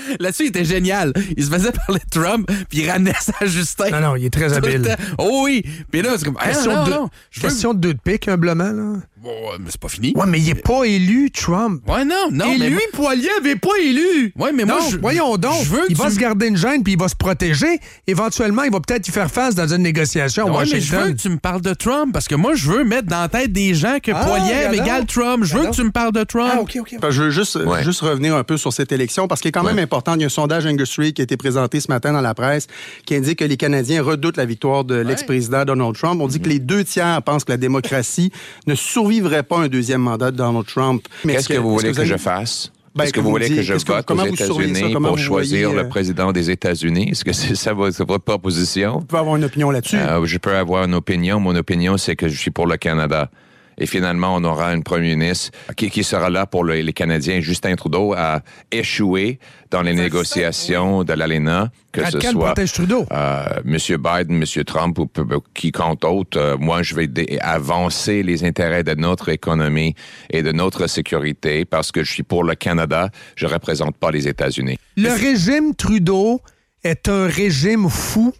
Là-dessus, 0.20 0.44
il 0.44 0.48
était 0.48 0.64
génial. 0.64 1.12
Il 1.36 1.44
se 1.44 1.50
faisait 1.50 1.72
parler 1.72 2.00
de 2.04 2.20
Trump, 2.20 2.50
puis 2.68 2.80
il 2.80 2.90
ramenait 2.90 3.14
ça 3.20 3.32
à 3.40 3.46
Justin. 3.46 3.90
Non, 3.90 4.00
non, 4.00 4.16
il 4.16 4.24
est 4.26 4.30
très 4.30 4.52
habile. 4.52 4.96
Oh 5.18 5.42
oui. 5.44 5.62
Puis 5.90 6.02
là, 6.02 6.10
c'est 6.18 6.24
comme. 6.24 6.36
Ah, 6.40 6.48
Question, 6.48 6.74
non, 6.74 6.84
de, 6.84 6.90
non, 6.90 7.02
veux- 7.04 7.40
question 7.42 7.74
de 7.74 7.78
deux 7.80 7.94
de 7.94 7.98
pique, 8.02 8.28
humblement, 8.28 8.70
là. 8.72 8.94
Bon, 9.22 9.30
ouais, 9.30 9.56
mais 9.58 9.70
c'est 9.70 9.80
pas 9.80 9.88
fini. 9.88 10.12
Ouais, 10.14 10.26
mais 10.26 10.38
il 10.38 10.48
est 10.50 10.54
pas 10.54 10.84
élu, 10.84 11.30
Trump. 11.32 11.82
Ouais, 11.88 12.04
non, 12.04 12.28
non. 12.30 12.44
Et 12.52 12.58
mais 12.58 12.66
lui, 12.68 12.74
moi- 12.74 12.82
Poiliev 12.92 13.44
est 13.46 13.56
pas 13.56 13.76
élu. 13.82 14.32
Ouais, 14.38 14.52
mais 14.52 14.64
moi, 14.64 14.78
Non, 14.80 14.88
je- 14.90 14.98
voyons 14.98 15.36
donc. 15.36 15.64
je 15.64 15.70
veux 15.70 15.82
il 15.88 15.96
va 15.96 16.06
tu- 16.06 16.12
se 16.14 16.18
garder 16.20 16.46
une 16.46 16.56
gêne 16.56 16.82
puis 16.84 16.92
il 16.92 16.98
va 16.98 17.08
se 17.08 17.16
protéger. 17.16 17.80
Éventuellement, 18.06 18.62
il 18.62 18.70
va 18.70 18.78
peut-être 18.80 19.08
y 19.08 19.10
faire 19.10 19.30
face 19.30 19.54
dans 19.56 19.66
une 19.66 19.82
négociation 19.82 20.54
Ouais, 20.54 20.64
mais 20.70 20.80
je 20.80 20.94
veux 20.96 21.08
que 21.12 21.20
tu 21.20 21.28
me 21.28 21.38
parles 21.38 21.60
de 21.60 21.74
Trump 21.74 22.12
parce 22.12 22.28
que 22.28 22.34
moi, 22.36 22.54
je 22.54 22.70
veux 22.70 22.84
mettre 22.84 23.08
dans 23.08 23.20
la 23.20 23.28
tête 23.28 23.52
des 23.52 23.74
gens 23.74 23.98
que 24.02 24.12
Ah, 24.14 24.24
Poiliev 24.24 24.74
égale. 24.74 25.06
Trump. 25.06 25.42
Je 25.44 25.56
veux 25.56 25.66
que 25.66 25.74
tu 25.74 25.82
me 25.82 25.90
parles 25.90 26.12
de 26.12 26.22
Trump. 26.22 26.52
Ah, 26.54 26.60
OK, 26.60 26.76
OK. 26.80 26.94
Enfin, 26.98 27.10
je 27.10 27.24
veux 27.24 27.30
juste, 27.30 27.56
Ouais. 27.56 27.82
juste 27.82 28.00
revenir 28.02 28.36
un 28.36 28.44
peu 28.44 28.56
sur 28.56 28.72
cette 28.72 28.92
élection 28.92 29.26
parce 29.26 29.40
qu'il 29.40 29.48
est 29.48 29.52
quand 29.52 29.64
même 29.64 29.78
Il 30.16 30.20
y 30.20 30.24
a 30.24 30.26
un 30.26 30.28
sondage 30.28 30.66
Angus 30.66 30.98
Reid 30.98 31.14
qui 31.14 31.22
a 31.22 31.24
été 31.24 31.36
présenté 31.36 31.80
ce 31.80 31.90
matin 31.90 32.12
dans 32.12 32.20
la 32.20 32.34
presse 32.34 32.66
qui 33.04 33.14
indique 33.14 33.38
que 33.38 33.44
les 33.44 33.56
Canadiens 33.56 34.02
redoutent 34.02 34.36
la 34.36 34.44
victoire 34.44 34.84
de 34.84 34.96
l'ex-président 34.96 35.64
Donald 35.64 35.94
Trump. 35.94 36.20
On 36.20 36.28
dit 36.28 36.40
que 36.40 36.48
les 36.48 36.58
deux 36.58 36.84
tiers 36.84 37.22
pensent 37.22 37.44
que 37.44 37.52
la 37.52 37.58
démocratie 37.58 38.32
ne 38.66 38.74
survivrait 38.74 39.42
pas 39.42 39.58
à 39.58 39.62
un 39.62 39.68
deuxième 39.68 40.02
mandat 40.02 40.30
de 40.30 40.36
Donald 40.36 40.66
Trump. 40.66 41.06
Qu'est-ce 41.22 41.36
est-ce 41.36 41.48
que 41.48 41.58
vous 41.58 41.70
voulez 41.70 41.92
que, 41.92 42.04
je 42.04 42.16
fasse? 42.16 42.72
Ben, 42.94 43.04
Est-ce 43.04 43.12
que 43.12 43.18
que 43.18 43.24
vous 43.24 43.30
voulez 43.30 43.48
que 43.48 43.62
je 43.62 43.74
que- 43.74 43.92
vote 43.92 44.04
comment 44.06 44.22
aux? 44.22 44.26
États-Unis 44.26 44.94
pour 44.94 45.18
choisir 45.18 45.68
voyez, 45.68 45.82
le 45.82 45.86
euh, 45.86 45.88
président 45.88 46.32
des 46.32 46.50
États-Unis? 46.50 47.10
Est-ce 47.10 47.24
que 47.24 47.32
c'est 47.32 47.54
ça 47.54 47.74
votre, 47.74 48.04
votre 48.06 48.24
proposition? 48.24 49.00
Vous 49.00 49.04
pouvez 49.04 49.20
avoir 49.20 49.36
une 49.36 49.44
opinion 49.44 49.70
là-dessus. 49.70 49.96
Euh, 49.96 50.24
je 50.24 50.38
peux 50.38 50.56
avoir 50.56 50.84
une 50.84 50.94
opinion. 50.94 51.38
Mon 51.38 51.54
opinion, 51.56 51.98
c'est 51.98 52.16
que 52.16 52.28
je 52.28 52.38
suis 52.38 52.50
pour 52.50 52.66
le 52.66 52.76
Canada. 52.78 53.30
Et 53.78 53.86
finalement, 53.86 54.34
on 54.34 54.44
aura 54.44 54.68
un 54.70 54.80
premier 54.80 55.14
ministre 55.16 55.50
qui, 55.76 55.90
qui 55.90 56.02
sera 56.02 56.30
là 56.30 56.46
pour 56.46 56.64
le- 56.64 56.80
les 56.80 56.92
Canadiens. 56.94 57.40
Justin 57.40 57.74
Trudeau 57.76 58.14
a 58.14 58.40
échoué 58.72 59.38
dans 59.70 59.82
les 59.82 59.92
négociations 59.94 61.04
de 61.04 61.12
l'ALENA, 61.12 61.70
que 61.92 62.00
ce 62.00 62.12
Radcal 62.12 62.32
soit 62.32 62.44
protège 62.46 62.72
Trudeau? 62.72 63.04
euh, 63.12 63.44
M. 63.66 63.76
Biden, 63.98 64.42
M. 64.42 64.64
Trump 64.64 64.98
ou 64.98 65.08
quiconque 65.54 66.00
d'autre. 66.00 66.38
Euh, 66.38 66.56
moi, 66.58 66.82
je 66.82 66.94
vais 66.94 67.08
avancer 67.40 68.22
les 68.22 68.44
intérêts 68.44 68.82
de 68.84 68.94
notre 68.94 69.28
économie 69.28 69.94
et 70.30 70.42
de 70.42 70.52
notre 70.52 70.86
sécurité 70.86 71.64
parce 71.64 71.92
que 71.92 72.02
je 72.02 72.10
suis 72.12 72.22
pour 72.22 72.44
le 72.44 72.54
Canada. 72.54 73.10
Je 73.34 73.46
représente 73.46 73.96
pas 73.96 74.10
les 74.10 74.26
États-Unis. 74.28 74.78
Le 74.96 75.10
régime 75.10 75.74
Trudeau 75.74 76.40
est 76.82 77.08
un 77.08 77.26
régime 77.26 77.88
fou, 77.90 78.32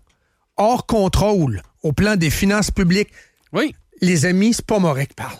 hors 0.57 0.87
contrôle, 0.87 1.61
au 1.83 1.93
plan 1.93 2.17
des 2.17 2.31
finances 2.31 2.71
publiques. 2.71 3.11
Oui. 3.53 3.75
Les 4.01 4.27
amis, 4.27 4.55
c'est 4.55 4.67
pas 4.67 4.79
Moret 4.79 5.07
qui 5.07 5.15
parle. 5.15 5.39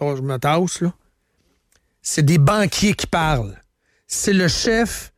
Je 0.00 0.22
me 0.22 0.36
tasse, 0.38 0.80
là. 0.80 0.92
C'est 2.02 2.24
des 2.24 2.38
banquiers 2.38 2.94
qui 2.94 3.06
parlent. 3.06 3.60
C'est 4.06 4.32
le 4.32 4.48
chef 4.48 5.12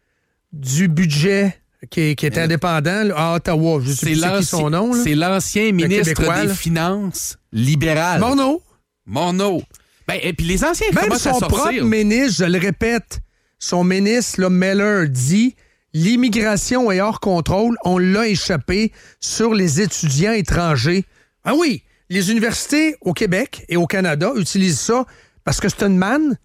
du 0.53 0.89
budget 0.89 1.61
qui 1.89 2.01
est, 2.01 2.15
qui 2.15 2.27
est 2.27 2.37
indépendant 2.39 3.05
là, 3.05 3.15
à 3.17 3.35
Ottawa. 3.37 3.81
Je 3.83 3.93
sais 3.93 4.07
plus 4.07 4.39
qui 4.39 4.45
son 4.45 4.71
nom. 4.71 4.93
c'est 4.93 5.15
l'ancien 5.15 5.73
ministre 5.73 6.21
des 6.21 6.27
là. 6.27 6.55
Finances 6.55 7.39
libéral. 7.53 8.21
Morneau. 8.21 8.63
Morneau. 9.07 9.63
Ben, 10.09 10.19
et 10.23 10.33
puis 10.33 10.47
les 10.47 10.65
anciens 10.65 10.89
Même 10.93 11.13
à 11.13 11.19
son 11.19 11.39
propre 11.39 11.83
ministre, 11.83 12.45
je 12.45 12.51
le 12.51 12.59
répète, 12.59 13.21
son 13.59 13.85
ministre, 13.85 14.41
là, 14.41 14.51
Meller, 14.51 15.09
dit 15.09 15.55
l'immigration 15.93 16.91
est 16.91 17.01
hors 17.01 17.21
contrôle, 17.21 17.77
on 17.85 17.99
l'a 17.99 18.27
échappé 18.27 18.93
sur 19.21 19.55
les 19.55 19.81
étudiants 19.81 20.33
étrangers. 20.33 21.05
Ah 21.45 21.55
oui, 21.55 21.83
les 22.11 22.31
universités 22.31 22.97
au 23.01 23.13
Québec 23.15 23.65
et 23.69 23.77
au 23.77 23.87
Canada 23.87 24.33
utilisent 24.37 24.81
ça 24.81 25.07
parce 25.45 25.61
que 25.61 25.69
c'est 25.69 25.83
une 25.85 25.97
manne. 25.97 26.37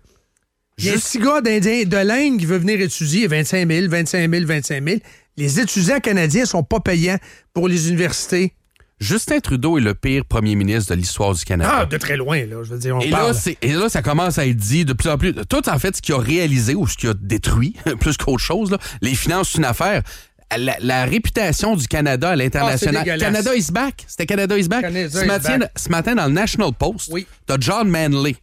Il 0.77 0.85
y 0.85 0.89
a 0.89 0.93
un 0.93 0.97
petit 0.97 1.19
gars 1.19 1.41
d'Indien 1.41 1.83
de 1.85 1.97
l'Inde 1.97 2.37
qui 2.39 2.45
veut 2.45 2.57
venir 2.57 2.79
étudier 2.81 3.27
25 3.27 3.67
000, 3.69 3.89
25 3.89 4.29
000, 4.31 4.45
25 4.45 4.83
000. 4.87 4.99
Les 5.37 5.59
étudiants 5.59 5.99
canadiens 5.99 6.45
sont 6.45 6.63
pas 6.63 6.79
payants 6.79 7.17
pour 7.53 7.67
les 7.67 7.89
universités. 7.89 8.53
Justin 8.99 9.39
Trudeau 9.39 9.77
est 9.77 9.81
le 9.81 9.93
pire 9.93 10.23
premier 10.25 10.55
ministre 10.55 10.93
de 10.93 10.99
l'histoire 10.99 11.33
du 11.33 11.43
Canada. 11.43 11.79
Ah, 11.81 11.85
de 11.85 11.97
très 11.97 12.15
loin, 12.15 12.45
là. 12.45 12.63
Je 12.63 12.69
veux 12.73 12.77
dire, 12.79 12.95
on 12.95 13.01
Et 13.01 13.09
parle. 13.09 13.27
là, 13.27 13.33
c'est- 13.33 13.57
et 13.61 13.73
là, 13.73 13.89
ça 13.89 14.01
commence 14.01 14.37
à 14.37 14.45
être 14.47 14.55
dit 14.55 14.85
de 14.85 14.93
plus 14.93 15.09
en 15.09 15.17
plus. 15.17 15.33
Tout, 15.49 15.67
en 15.69 15.79
fait, 15.79 15.97
ce 15.97 16.01
qu'il 16.01 16.15
a 16.15 16.19
réalisé 16.19 16.75
ou 16.75 16.87
ce 16.87 16.95
qu'il 16.95 17.09
a 17.09 17.13
détruit, 17.13 17.75
plus 17.99 18.15
qu'autre 18.15 18.41
chose, 18.43 18.71
là, 18.71 18.77
les 19.01 19.13
finances, 19.15 19.49
c'est 19.51 19.57
une 19.57 19.65
affaire. 19.65 20.01
La, 20.57 20.75
la 20.79 21.05
réputation 21.05 21.75
du 21.75 21.87
Canada 21.87 22.29
à 22.29 22.35
l'international. 22.35 23.03
Ah. 23.09 23.17
Canada 23.17 23.55
is 23.55 23.71
back. 23.71 24.05
C'était 24.07 24.25
Canada 24.25 24.57
is 24.57 24.67
back. 24.67 24.81
Canada 24.81 25.09
ce, 25.19 25.23
is 25.23 25.27
matin, 25.27 25.57
back. 25.59 25.71
ce 25.75 25.89
matin, 25.89 26.15
dans 26.15 26.27
le 26.27 26.33
National 26.33 26.71
Post, 26.73 27.09
Oui. 27.11 27.25
t'as 27.45 27.57
John 27.59 27.89
Manley, 27.89 28.35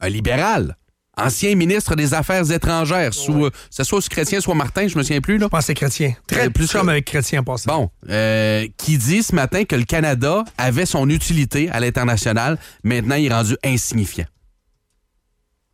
un 0.00 0.08
libéral, 0.08 0.76
ancien 1.16 1.54
ministre 1.54 1.94
des 1.94 2.12
Affaires 2.12 2.50
étrangères, 2.50 3.14
sous, 3.14 3.46
euh, 3.46 3.50
soit 3.70 3.84
sous 3.84 4.00
Chrétien, 4.10 4.40
soit 4.40 4.54
Martin, 4.54 4.86
je 4.88 4.98
me 4.98 5.02
souviens 5.02 5.20
plus. 5.22 5.38
Là. 5.38 5.46
Je 5.46 5.48
pense 5.48 5.60
que 5.60 5.66
c'est 5.66 5.74
chrétien. 5.74 6.14
Très 6.26 6.46
Euh, 6.46 6.50
plus 6.50 6.70
comme 6.70 6.88
avec 6.90 7.06
chrétien. 7.06 7.42
Bon, 7.42 7.90
euh, 8.10 8.66
qui 8.76 8.98
dit 8.98 9.22
ce 9.22 9.34
matin 9.34 9.64
que 9.64 9.76
le 9.76 9.84
Canada 9.84 10.44
avait 10.58 10.84
son 10.84 11.08
utilité 11.08 11.70
à 11.70 11.80
l'international. 11.80 12.58
Maintenant, 12.84 13.14
il 13.14 13.26
est 13.30 13.34
rendu 13.34 13.56
insignifiant. 13.64 14.26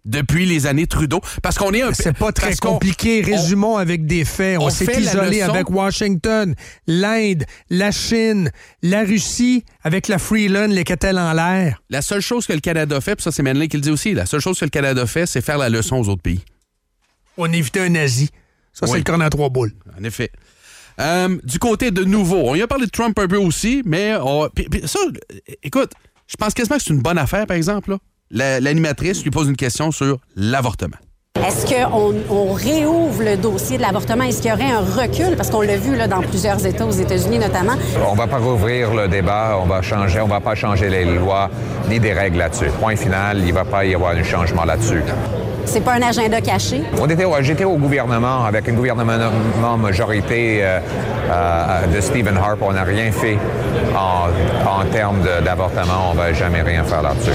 Depuis 0.05 0.47
les 0.47 0.67
années 0.67 0.89
Trudeau. 0.89 1.21
Parce 1.43 1.57
qu'on 1.59 1.73
est 1.73 1.83
un 1.83 1.93
C'est 1.93 2.17
pas 2.17 2.33
très 2.33 2.57
compliqué. 2.57 3.23
Résumons 3.23 3.77
avec 3.77 4.05
des 4.05 4.25
faits. 4.25 4.59
On, 4.59 4.65
on 4.67 4.71
s'est 4.71 4.85
isolé 5.01 5.39
leçon. 5.41 5.53
avec 5.55 5.71
Washington, 5.71 6.55
l'Inde, 6.89 7.45
la 7.71 7.93
Chine, 7.93 8.51
la 8.83 9.05
Russie, 9.05 9.65
avec 9.85 10.09
la 10.09 10.19
Freeland, 10.19 10.67
les 10.69 10.83
catelles 10.83 11.19
en 11.19 11.33
l'air. 11.33 11.83
La 11.89 12.03
seule 12.03 12.21
chose 12.21 12.47
que 12.49 12.53
le 12.53 12.59
Canada 12.61 13.01
fait, 13.01 13.15
puis 13.15 13.23
ça 13.23 13.31
c'est 13.31 13.45
Manley 13.45 13.69
qui 13.69 13.77
le 13.77 13.83
dit 13.83 13.91
aussi, 13.91 14.13
la 14.13 14.27
seule 14.27 14.41
chose 14.41 14.59
que 14.59 14.65
le 14.65 14.71
Canada 14.71 15.07
fait, 15.07 15.27
c'est 15.27 15.41
faire 15.41 15.59
la 15.59 15.69
leçon 15.69 15.97
aux 15.97 16.09
autres 16.09 16.23
pays. 16.23 16.43
On 17.37 17.53
évitait 17.53 17.81
un 17.81 17.89
nazi. 17.91 18.29
Ça, 18.73 18.87
c'est 18.87 18.99
le 18.99 19.05
corner 19.05 19.27
à 19.27 19.31
trois 19.31 19.51
boules. 19.51 19.73
En 19.99 20.03
effet. 20.03 20.31
Euh, 21.01 21.39
du 21.45 21.59
côté 21.59 21.91
de 21.91 22.05
nouveau, 22.05 22.43
on 22.51 22.55
y 22.55 22.63
a 22.63 22.67
parlé 22.67 22.87
de 22.87 22.91
Trump 22.91 23.19
un 23.19 23.29
peu 23.29 23.37
aussi, 23.37 23.83
mais 23.85 24.15
on- 24.21 24.49
puis- 24.55 24.67
puis 24.71 24.83
ça, 24.87 24.99
écoute, 25.63 25.93
je 26.27 26.37
pense 26.37 26.53
quasiment 26.55 26.77
que 26.77 26.83
c'est 26.83 26.93
une 26.93 27.01
bonne 27.03 27.19
affaire, 27.19 27.47
par 27.47 27.57
exemple. 27.57 27.91
là. 27.91 27.99
La- 28.33 28.61
L'animatrice 28.61 29.23
lui 29.23 29.31
pose 29.31 29.49
une 29.49 29.57
question 29.57 29.91
sur 29.93 30.19
l'avortement. 30.37 30.97
Est-ce 31.47 31.67
qu'on 31.67 32.15
on 32.31 32.53
réouvre 32.53 33.23
le 33.23 33.37
dossier 33.37 33.77
de 33.77 33.83
l'avortement? 33.83 34.25
Est-ce 34.25 34.41
qu'il 34.43 34.51
y 34.51 34.55
aurait 34.55 34.71
un 34.71 34.81
recul? 34.81 35.35
Parce 35.37 35.51
qu'on 35.51 35.61
l'a 35.63 35.77
vu 35.77 35.97
là, 35.97 36.07
dans 36.07 36.21
plusieurs 36.21 36.65
États, 36.65 36.87
aux 36.87 36.91
États-Unis 36.93 37.39
notamment. 37.39 37.73
On 38.09 38.15
va 38.15 38.27
pas 38.27 38.39
rouvrir 38.39 38.95
le 38.95 39.09
débat, 39.09 39.59
on 39.61 39.67
va 39.67 39.83
changer, 39.83 40.21
on 40.21 40.29
va 40.29 40.41
pas 40.41 40.55
changer 40.55 40.89
les 40.89 41.05
lois 41.05 41.51
ni 41.89 41.99
des 41.99 42.13
règles 42.13 42.39
là-dessus. 42.39 42.67
Point 42.81 42.97
final, 42.97 43.39
il 43.45 43.53
va 43.53 43.65
pas 43.65 43.85
y 43.85 43.95
avoir 43.95 44.13
un 44.15 44.23
changement 44.23 44.65
là-dessus. 44.65 45.03
C'est 45.65 45.81
pas 45.81 45.95
un 45.95 46.03
agenda 46.03 46.41
caché? 46.41 46.83
On 47.01 47.07
était, 47.09 47.25
au- 47.25 47.41
j'étais 47.43 47.65
au 47.65 47.77
gouvernement 47.77 48.45
avec 48.45 48.69
une 48.69 48.77
gouvernement 48.77 49.77
majorité 49.79 50.61
euh, 50.63 50.81
euh, 51.31 51.87
de 51.87 52.01
Stephen 52.01 52.37
Harper. 52.37 52.65
On 52.69 52.73
n'a 52.73 52.85
rien 52.85 53.11
fait 53.11 53.39
en, 53.97 54.29
en 54.69 54.85
termes 54.91 55.21
d'avortement. 55.45 56.11
On 56.11 56.15
va 56.15 56.33
jamais 56.33 56.63
rien 56.63 56.85
faire 56.85 57.03
là-dessus. 57.03 57.31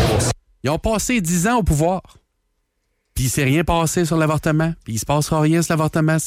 Ils 0.64 0.70
ont 0.70 0.80
passé 0.80 1.22
10 1.22 1.48
ans 1.48 1.58
au 1.58 1.64
pouvoir. 1.64 2.02
Puis 3.16 3.26
il 3.26 3.30
s'est 3.30 3.44
rien 3.44 3.64
passé 3.64 4.06
sur 4.06 4.18
l'avortement. 4.18 4.74
Puis 4.84 4.94
il 4.94 5.00
se 5.00 5.06
passera 5.06 5.42
rien 5.42 5.62
sur 5.62 5.74
l'avortement. 5.74 6.18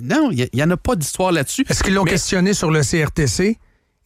Non, 0.00 0.30
il 0.32 0.48
n'y 0.52 0.62
en 0.62 0.70
a 0.70 0.76
pas 0.76 0.96
d'histoire 0.96 1.30
là-dessus. 1.32 1.64
Est-ce 1.68 1.82
qu'ils 1.84 1.94
l'ont 1.94 2.04
Mais- 2.04 2.10
questionné 2.12 2.54
sur 2.54 2.70
le 2.70 2.82
CRTC 2.82 3.58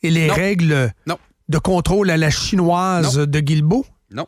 et 0.02 0.10
les 0.10 0.26
Non. 0.28 0.34
règles 0.34 0.92
Non. 1.06 1.18
de 1.48 1.58
contrôle 1.58 2.10
à 2.10 2.16
la 2.18 2.28
chinoise 2.30 3.16
de 3.16 3.40
Guilbeault? 3.40 3.86
Non. 4.10 4.26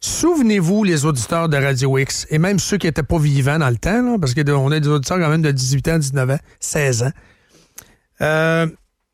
Souvenez-vous, 0.00 0.84
les 0.84 1.04
auditeurs 1.06 1.48
de 1.48 1.56
Radio 1.56 1.96
X, 1.98 2.26
et 2.30 2.38
même 2.38 2.58
ceux 2.58 2.76
qui 2.78 2.86
n'étaient 2.86 3.02
pas 3.02 3.18
vivants 3.18 3.58
dans 3.58 3.70
le 3.70 3.76
temps, 3.76 4.02
là, 4.02 4.18
parce 4.18 4.34
qu'on 4.34 4.70
a 4.72 4.80
des 4.80 4.88
auditeurs 4.88 5.18
quand 5.18 5.28
même 5.30 5.40
de 5.42 5.50
18 5.50 5.88
ans, 5.88 5.98
19 5.98 6.30
ans, 6.30 6.38
16 6.60 7.04
ans. 7.04 7.12
Euh, 8.20 8.66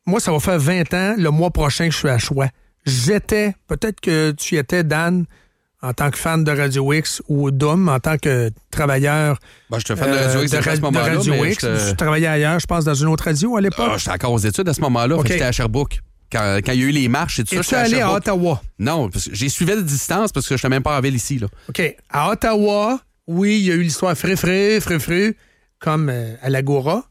moi, 0.05 0.19
ça 0.19 0.31
va 0.31 0.39
faire 0.39 0.59
20 0.59 0.93
ans 0.93 1.15
le 1.17 1.29
mois 1.29 1.51
prochain 1.51 1.85
que 1.85 1.91
je 1.93 1.97
suis 1.97 2.09
à 2.09 2.17
Choix. 2.17 2.47
J'étais, 2.85 3.55
peut-être 3.67 3.99
que 4.01 4.31
tu 4.31 4.57
étais, 4.57 4.83
Dan, 4.83 5.25
en 5.83 5.93
tant 5.93 6.11
que 6.11 6.17
fan 6.17 6.43
de 6.43 6.51
Radio 6.51 6.91
X 6.93 7.21
ou 7.27 7.51
Dom, 7.51 7.89
en 7.89 7.99
tant 7.99 8.17
que 8.17 8.49
travailleur 8.71 9.39
Ben, 9.69 9.77
j'étais 9.79 9.95
fan 9.95 10.11
de 10.11 10.17
Radio 10.17 10.41
X 10.43 10.51
de, 10.51 10.57
à 10.57 10.61
ce 10.63 10.69
de 10.77 10.81
moment-là, 10.81 11.17
Radio 11.17 11.45
X. 11.45 11.65
travaillais 11.97 12.27
ailleurs, 12.27 12.59
je 12.59 12.65
pense, 12.65 12.85
dans 12.85 12.93
une 12.93 13.07
autre 13.07 13.25
radio 13.25 13.55
à 13.57 13.61
l'époque. 13.61 13.89
Ah, 13.91 13.97
j'étais 13.97 14.11
encore 14.11 14.33
aux 14.33 14.37
études 14.39 14.67
à 14.69 14.73
ce 14.73 14.81
moment-là. 14.81 15.15
OK. 15.15 15.21
Fait 15.23 15.27
que 15.29 15.33
J'étais 15.33 15.45
à 15.45 15.51
Sherbrooke. 15.51 15.99
Quand, 16.31 16.59
quand 16.63 16.71
il 16.71 16.79
y 16.79 16.83
a 16.83 16.87
eu 16.87 16.91
les 16.91 17.07
marches 17.09 17.39
et 17.39 17.43
tout 17.43 17.55
ça, 17.55 17.59
Es-tu 17.61 17.75
à 17.75 17.79
allé 17.79 17.99
à. 18.01 18.13
Ottawa? 18.13 18.61
Non, 18.79 19.09
parce 19.09 19.25
que 19.27 19.35
j'ai 19.35 19.49
suivi 19.49 19.75
de 19.75 19.81
distance 19.81 20.31
parce 20.31 20.47
que 20.47 20.55
je 20.55 20.59
n'étais 20.59 20.69
même 20.69 20.83
pas 20.83 20.97
en 20.97 21.01
ville 21.01 21.15
ici. 21.15 21.39
Là. 21.39 21.47
OK. 21.67 21.81
À 22.09 22.29
Ottawa, 22.29 22.99
oui, 23.27 23.57
il 23.59 23.65
y 23.65 23.71
a 23.71 23.75
eu 23.75 23.81
l'histoire 23.81 24.15
frais-frais, 24.17 24.79
frais-frais, 24.79 25.35
comme 25.79 26.09
euh, 26.09 26.35
à 26.41 26.49
l'Agora. 26.49 27.03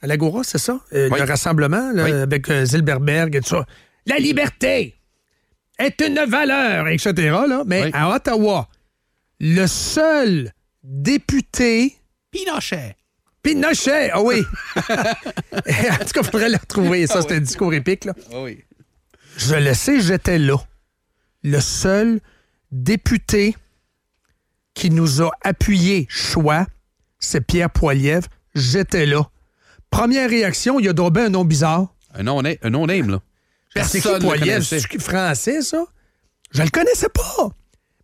À 0.00 0.06
l'Agora, 0.06 0.40
c'est 0.42 0.58
ça? 0.58 0.80
Euh, 0.94 1.08
Oui. 1.12 1.18
Le 1.20 1.26
rassemblement 1.26 1.90
là, 1.92 2.04
Oui. 2.04 2.12
avec 2.12 2.48
euh, 2.50 2.64
Zilberberg 2.64 3.36
et 3.36 3.40
tout 3.40 3.50
ça. 3.50 3.66
La 4.06 4.16
liberté 4.16 4.94
est 5.82 6.00
une 6.00 6.24
valeur, 6.24 6.88
etc. 6.88 7.12
Là. 7.48 7.62
Mais 7.66 7.84
Oui. 7.84 7.90
à 7.92 8.10
Ottawa, 8.14 8.68
le 9.40 9.66
seul 9.66 10.52
député... 10.82 11.96
Pinochet. 12.30 12.96
Pinochet, 13.42 14.10
ah 14.12 14.22
oui! 14.22 14.42
en 14.76 14.80
tout 14.82 14.92
cas, 14.92 16.20
il 16.20 16.24
faudrait 16.24 16.48
le 16.48 16.56
retrouver. 16.56 17.06
Ça, 17.06 17.22
c'était 17.22 17.36
un 17.36 17.40
discours 17.40 17.74
épique. 17.74 18.04
Là. 18.04 18.14
oui. 18.34 18.62
Je 19.36 19.54
le 19.54 19.74
sais, 19.74 20.00
j'étais 20.00 20.38
là. 20.38 20.56
Le 21.42 21.58
seul 21.60 22.20
député 22.70 23.56
qui 24.74 24.90
nous 24.90 25.22
a 25.22 25.30
appuyé 25.42 26.06
choix, 26.08 26.66
c'est 27.18 27.40
Pierre 27.40 27.70
Poilievre. 27.70 28.28
J'étais 28.54 29.06
là. 29.06 29.28
Première 29.90 30.28
réaction, 30.30 30.78
il 30.80 30.88
a 30.88 30.92
dobé 30.92 31.22
un 31.22 31.28
nom 31.30 31.44
bizarre. 31.44 31.94
Un 32.14 32.22
non-name, 32.24 32.56
un 32.62 32.70
non-name, 32.70 33.10
là. 33.10 33.20
Qui 33.74 34.00
Personne 34.00 34.14
le 34.14 34.18
Poilievre? 34.20 34.46
connaissait. 34.54 34.80
C'est 34.80 35.00
français, 35.02 35.62
ça? 35.62 35.84
Je 36.54 36.62
le 36.62 36.68
connaissais 36.70 37.08
pas. 37.08 37.48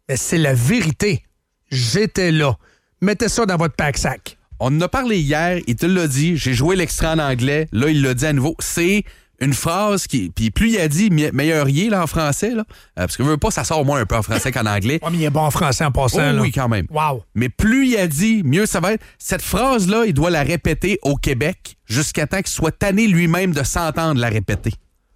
Mais 0.08 0.16
c'est 0.16 0.38
la 0.38 0.54
vérité. 0.54 1.22
J'étais 1.70 2.32
là. 2.32 2.56
Mettez 3.00 3.28
ça 3.28 3.44
dans 3.46 3.56
votre 3.56 3.74
pack-sac. 3.74 4.38
On 4.60 4.76
en 4.76 4.80
a 4.80 4.88
parlé 4.88 5.18
hier, 5.18 5.58
il 5.66 5.76
te 5.76 5.86
l'a 5.86 6.08
dit, 6.08 6.36
j'ai 6.36 6.52
joué 6.54 6.74
l'extrait 6.74 7.06
en 7.08 7.18
anglais, 7.18 7.68
là, 7.72 7.88
il 7.90 8.02
l'a 8.02 8.14
dit 8.14 8.26
à 8.26 8.32
nouveau. 8.32 8.56
C'est 8.58 9.04
une 9.40 9.52
phrase 9.54 10.08
qui. 10.08 10.30
Puis 10.34 10.50
plus 10.50 10.70
il 10.70 10.78
a 10.80 10.88
dit 10.88 11.10
me- 11.10 11.30
meilleur 11.30 11.68
y 11.68 11.86
est, 11.86 11.90
là, 11.90 12.02
en 12.02 12.06
français, 12.08 12.50
là, 12.50 12.62
euh, 12.70 13.06
parce 13.06 13.16
que 13.16 13.22
veut 13.22 13.36
pas, 13.36 13.52
ça 13.52 13.62
sort 13.62 13.84
moins 13.84 14.00
un 14.00 14.06
peu 14.06 14.16
en 14.16 14.22
français 14.22 14.50
qu'en 14.50 14.66
anglais. 14.66 14.98
Oh, 15.04 15.10
mais 15.12 15.18
il 15.18 15.24
est 15.24 15.30
bon 15.30 15.42
en 15.42 15.52
français 15.52 15.84
en 15.84 15.92
passant. 15.92 16.18
Oh 16.18 16.32
là. 16.32 16.40
oui, 16.42 16.50
quand 16.50 16.68
même. 16.68 16.86
Wow. 16.90 17.22
Mais 17.36 17.48
plus 17.50 17.86
il 17.90 17.96
a 17.98 18.08
dit, 18.08 18.42
mieux 18.42 18.66
ça 18.66 18.80
va 18.80 18.94
être. 18.94 19.04
Cette 19.18 19.42
phrase-là, 19.42 20.06
il 20.06 20.14
doit 20.14 20.30
la 20.30 20.42
répéter 20.42 20.98
au 21.02 21.14
Québec 21.16 21.76
jusqu'à 21.86 22.26
temps 22.26 22.38
qu'il 22.38 22.48
soit 22.48 22.76
tanné 22.76 23.06
lui-même 23.06 23.52
de 23.52 23.62
s'entendre 23.62 24.20
la 24.20 24.28
répéter. 24.28 24.72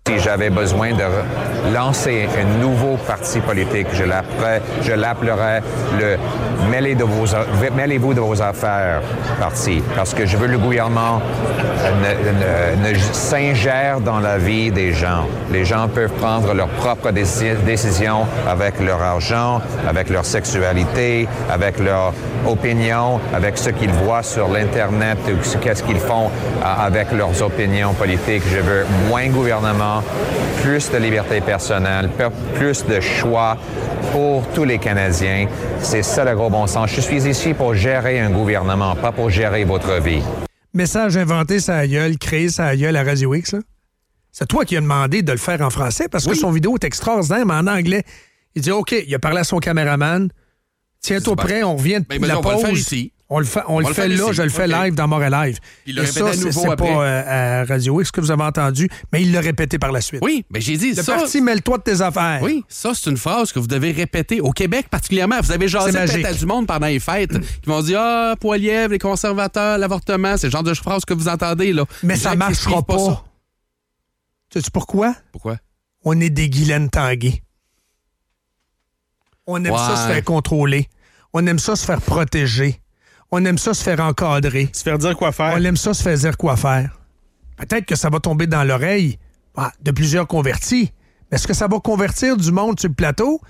Si 0.09 0.19
j'avais 0.19 0.51
besoin 0.51 0.91
de 0.95 1.05
lancer 1.73 2.29
un 2.37 2.59
nouveau 2.61 2.97
parti 3.07 3.39
politique, 3.39 3.87
je 3.95 4.03
l'appellerais, 4.95 5.63
le 5.97 6.17
mêlez 6.69 6.97
de 6.97 7.05
vos 7.05 7.25
mêlez-vous 7.77 8.13
de 8.13 8.21
vos 8.21 8.43
affaires 8.43 9.01
parti, 9.39 9.81
parce 9.95 10.13
que 10.13 10.27
je 10.27 10.37
veux 10.37 10.49
le 10.49 10.59
gouvernement 10.59 11.23
ne, 12.03 12.91
ne- 12.91 12.99
s'ingère 13.13 14.01
dans 14.01 14.19
la 14.19 14.39
vie 14.39 14.73
des 14.73 14.93
gens. 14.93 15.25
Les 15.53 15.65
gens 15.65 15.87
peuvent 15.89 16.11
prendre 16.15 16.53
leurs 16.53 16.69
propres 16.69 17.11
déci- 17.13 17.55
décisions 17.65 18.27
avec 18.49 18.81
leur 18.81 19.01
argent, 19.01 19.61
avec 19.89 20.11
leur 20.11 20.25
sexualité, 20.25 21.29
avec 21.49 21.79
leur 21.79 22.13
opinion, 22.47 23.21
avec 23.33 23.57
ce 23.57 23.71
qu'ils 23.71 23.93
voient 23.93 24.25
sur 24.25 24.49
l'internet, 24.49 25.19
qu'est-ce 25.63 25.85
qu'ils 25.85 26.01
font 26.01 26.29
avec 26.65 27.13
leurs 27.13 27.41
opinions 27.41 27.93
politiques. 27.95 28.43
Je 28.53 28.59
veux 28.59 28.85
moins 29.09 29.29
de 29.29 29.33
gouvernement, 30.01 30.03
plus 30.63 30.91
de 30.91 30.97
liberté 30.99 31.41
personnelle, 31.41 32.09
pe- 32.11 32.31
plus 32.55 32.85
de 32.87 33.01
choix 33.01 33.57
pour 34.13 34.47
tous 34.55 34.65
les 34.65 34.79
Canadiens. 34.79 35.49
C'est 35.81 36.03
ça 36.03 36.25
le 36.25 36.35
gros 36.35 36.51
bon 36.51 36.67
sens. 36.67 36.91
Je 36.91 37.01
suis 37.01 37.27
ici 37.29 37.55
pour 37.55 37.75
gérer 37.75 38.21
un 38.21 38.31
gouvernement, 38.31 38.95
pas 38.97 39.13
pour 39.13 39.31
gérer 39.31 39.65
votre 39.65 40.01
vie. 40.01 40.23
Message 40.75 41.17
inventé 41.17 41.61
sa 41.61 41.87
gueule, 41.87 42.17
créé 42.19 42.49
sa 42.49 42.75
gueule 42.77 42.97
à 42.97 43.03
Radio 43.05 43.35
X. 43.35 43.53
là. 43.53 43.59
C'est 44.31 44.47
toi 44.49 44.65
qui 44.65 44.77
as 44.77 44.81
demandé 44.81 45.21
de 45.23 45.33
le 45.33 45.39
faire 45.39 45.61
en 45.61 45.69
français 45.69 46.09
parce 46.09 46.27
que 46.27 46.35
son 46.35 46.51
vidéo 46.51 46.75
est 46.81 46.85
extraordinaire, 46.85 47.45
mais 47.45 47.53
en 47.55 47.67
anglais. 47.67 48.03
Il 48.55 48.63
dit 48.63 48.71
OK, 48.71 48.95
il 49.07 49.15
a 49.15 49.19
parlé 49.19 49.41
à 49.41 49.45
son 49.45 49.59
caméraman. 49.59 50.31
Tiens-toi 51.01 51.37
prêt, 51.37 51.63
on 51.63 51.77
revient 51.77 52.01
de 52.01 52.07
Ben, 52.09 52.19
ben, 52.21 52.29
la 52.29 52.39
on 52.39 52.41
va 52.41 52.51
le 52.51 52.57
pause. 52.57 52.65
faire 52.65 52.73
ici. 52.73 53.13
On 53.35 53.39
le 53.39 53.47
fait, 53.47 53.63
on 53.67 53.81
le 53.81 53.87
fait 53.95 54.09
là, 54.09 54.31
je 54.33 54.43
le 54.43 54.51
fais 54.51 54.67
live 54.69 54.95
dans 54.95 55.09
Montréal 55.09 55.33
Live. 55.47 55.59
Il 55.87 55.95
le 55.97 56.03
Et 56.03 56.07
ça, 56.07 56.27
à 56.27 56.33
c'est 56.35 56.77
pas 56.77 56.85
euh, 56.85 57.63
à 57.63 57.65
Radio 57.65 57.99
X 58.03 58.11
que 58.11 58.21
vous 58.21 58.31
avez 58.31 58.43
entendu, 58.43 58.91
mais 59.11 59.23
il 59.23 59.33
l'a 59.33 59.41
répété 59.41 59.79
par 59.79 59.91
la 59.91 60.03
suite. 60.03 60.21
Oui, 60.23 60.45
mais 60.51 60.61
j'ai 60.61 60.77
dit 60.77 60.93
Le 60.93 61.03
ça. 61.03 61.15
parti, 61.15 61.41
mêle-toi 61.41 61.79
de 61.79 61.83
tes 61.83 62.03
affaires. 62.03 62.41
Oui, 62.43 62.63
ça, 62.69 62.93
c'est 62.95 63.09
une 63.09 63.17
phrase 63.17 63.51
que 63.51 63.59
vous 63.59 63.67
devez 63.67 63.91
répéter. 63.93 64.43
Au 64.43 64.51
Québec, 64.51 64.89
particulièrement, 64.91 65.37
vous 65.41 65.51
avez 65.51 65.67
jasé 65.67 65.93
magique. 65.93 66.27
à 66.27 66.35
du 66.35 66.45
monde 66.45 66.67
pendant 66.67 66.89
les 66.89 67.01
fêtes 67.01 67.33
qui 67.41 67.71
vont 67.71 67.81
dire 67.81 68.01
Ah, 68.03 68.35
Poilièvre, 68.39 68.93
les 68.93 68.99
conservateurs, 68.99 69.79
l'avortement. 69.79 70.37
C'est 70.37 70.49
le 70.49 70.53
genre 70.53 70.63
de 70.63 70.75
phrase 70.75 71.07
que 71.07 71.15
vous 71.15 71.29
entendez, 71.29 71.73
là. 71.73 71.87
Mais 72.03 72.15
Les 72.15 72.21
ça 72.21 72.35
marchera 72.37 72.83
pas. 72.83 72.99
ça. 72.99 73.25
Sais-tu 74.53 74.71
pourquoi? 74.71 75.15
Pourquoi? 75.33 75.57
On 76.05 76.21
est 76.21 76.29
des 76.29 76.51
Guylaine 76.51 76.91
Tanguay. 76.91 77.43
On 79.47 79.65
aime 79.65 79.75
ça 79.75 79.97
se 79.97 80.13
faire 80.13 80.23
contrôler. 80.25 80.87
On 81.33 81.47
aime 81.47 81.59
ça 81.59 81.77
se 81.77 81.87
faire 81.87 82.03
protéger. 82.03 82.82
On 83.33 83.45
aime 83.45 83.59
ça 83.59 83.73
se 83.75 83.83
faire 83.83 83.99
encadrer. 84.01 84.69
Se 84.73 84.83
faire 84.83 84.99
dire 84.99 85.17
quoi 85.17 85.33
faire. 85.33 85.55
On 85.57 85.65
aime 85.65 85.77
ça 85.77 85.95
se 85.95 86.03
faire 86.03 86.17
dire 86.17 86.37
quoi 86.37 86.57
faire. 86.57 87.01
Peut-être 87.57 87.87
que 87.87 87.97
ça 87.97 88.11
va 88.11 88.21
tomber 88.21 88.47
dans 88.47 88.63
l'oreille, 88.65 89.19
Ah, 89.57 89.73
de 89.83 89.91
plusieurs 89.91 90.27
convertis. 90.27 90.93
Mais 91.31 91.37
Est-ce 91.37 91.47
que 91.47 91.55
ça 91.55 91.67
va 91.67 91.79
convertir 91.81 92.37
du 92.37 92.53
monde 92.53 92.79
sur 92.79 92.89
le 92.89 92.95
plateau? 92.95 93.41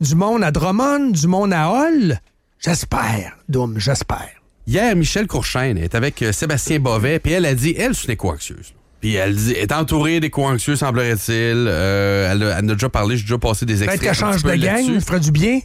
Du 0.00 0.14
monde 0.14 0.42
à 0.44 0.50
Drummond? 0.50 1.10
Du 1.12 1.26
monde 1.26 1.52
à 1.52 1.68
Hall? 1.70 2.20
J'espère, 2.60 3.36
Doom, 3.48 3.78
j'espère. 3.78 4.28
Hier, 4.66 4.94
Michel 4.96 5.26
Courchaine 5.26 5.78
est 5.78 5.94
avec 5.94 6.20
euh, 6.22 6.32
Sébastien 6.32 6.78
Bovet, 6.80 7.20
puis 7.20 7.32
elle 7.32 7.46
a 7.46 7.54
dit, 7.54 7.74
elle, 7.78 7.94
c'est 7.94 8.04
une 8.06 8.12
éco-anxieuse. 8.12 8.74
Puis 9.00 9.14
elle 9.14 9.34
dit, 9.36 9.52
est 9.52 9.70
entourée 9.72 10.18
d'éco-anxieux, 10.20 10.74
semblerait-il. 10.76 11.66
Euh, 11.68 12.30
elle, 12.32 12.42
a- 12.42 12.58
elle 12.58 12.64
en 12.64 12.68
a 12.70 12.72
déjà 12.74 12.88
parlé, 12.88 13.16
j'ai 13.16 13.22
déjà 13.22 13.38
passé 13.38 13.64
des 13.64 13.74
Peut-être 13.76 13.90
extraits. 13.94 14.00
qu'elle 14.00 14.10
un 14.10 14.32
change 14.32 14.42
de 14.42 14.54
gang, 14.56 15.00
ferait 15.00 15.20
du 15.20 15.30
bien. 15.30 15.60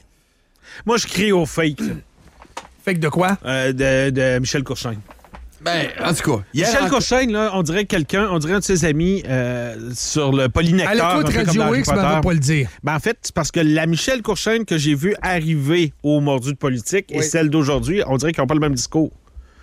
Moi, 0.86 0.98
je 0.98 1.08
crie 1.08 1.32
au 1.32 1.46
fake. 1.46 1.80
Fake 2.84 3.00
de 3.00 3.10
quoi? 3.10 3.38
Euh, 3.46 3.72
de, 3.74 4.10
de 4.10 4.40
Michel 4.40 4.64
Courchaine. 4.64 5.00
Ben, 5.62 5.88
en 6.04 6.14
tout 6.14 6.30
cas, 6.38 6.44
hier, 6.54 6.68
Michel 6.68 6.84
en- 6.84 6.90
Courchaine, 6.90 7.32
là, 7.32 7.52
on 7.54 7.64
dirait 7.64 7.86
quelqu'un, 7.86 8.28
on 8.30 8.38
dirait 8.40 8.54
un 8.56 8.60
de 8.60 8.64
ses 8.66 8.84
amis 8.84 9.24
euh, 9.30 9.92
sur 9.96 10.34
le 10.34 10.50
polynectar. 10.50 10.92
Elle 10.94 11.00
un 11.00 11.20
écoute 11.22 11.28
peu 11.34 11.46
comme 11.46 11.58
Radio 11.62 11.76
X, 11.76 11.88
mais 11.88 11.94
elle 11.94 12.02
Potter. 12.02 12.16
va 12.16 12.22
pas 12.22 12.34
le 12.34 12.40
dire. 12.40 12.70
Ben, 12.84 12.96
en 12.96 13.00
fait, 13.00 13.18
c'est 13.22 13.34
parce 13.34 13.50
que 13.52 13.62
la 13.62 13.86
Michel 13.86 14.22
Courchaine 14.22 14.66
que 14.66 14.78
j'ai 14.78 14.94
vue 14.94 15.16
arriver 15.22 15.94
au 16.04 16.20
mordu 16.20 16.52
de 16.52 16.58
politique 16.58 17.06
et 17.12 17.22
celle 17.22 17.50
d'aujourd'hui, 17.50 18.02
on 18.08 18.18
dirait 18.18 18.34
qu'ils 18.34 18.42
n'ont 18.42 18.48
pas 18.48 18.56
le 18.56 18.60
même 18.60 18.76
discours. 18.76 19.12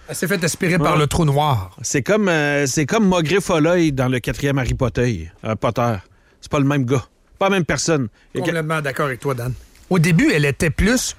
Elle 0.08 0.16
s'est 0.16 0.26
fait 0.26 0.42
aspirer 0.42 0.78
par 0.78 0.96
le 0.96 1.06
trou 1.06 1.26
noir. 1.26 1.76
C'est 1.82 2.02
comme, 2.02 2.30
euh, 2.30 2.66
c'est 2.66 2.86
comme 2.86 3.06
Maugré 3.06 3.40
Folleuil 3.42 3.92
dans 3.92 4.08
le 4.08 4.20
quatrième 4.20 4.58
Harry 4.58 4.74
Potter. 4.74 5.30
euh, 5.44 5.54
Potter. 5.54 5.96
C'est 6.40 6.50
pas 6.50 6.58
le 6.60 6.64
même 6.64 6.86
gars. 6.86 7.04
Pas 7.38 7.46
la 7.50 7.56
même 7.56 7.64
personne. 7.66 8.08
Que- 8.34 8.40
Complètement 8.40 8.80
d'accord 8.80 9.06
avec 9.06 9.20
toi, 9.20 9.34
Dan. 9.34 9.52
Au 9.90 9.98
début, 9.98 10.30
elle 10.32 10.46
était 10.46 10.70
plus 10.70 11.14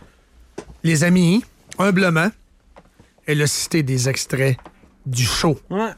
les 0.83 1.03
amis, 1.03 1.43
humblement. 1.81 2.29
Elle 3.25 3.41
a 3.41 3.47
cité 3.47 3.83
des 3.83 4.09
extraits 4.09 4.57
du 5.05 5.23
show 5.23 5.59
Ouais. 5.69 5.91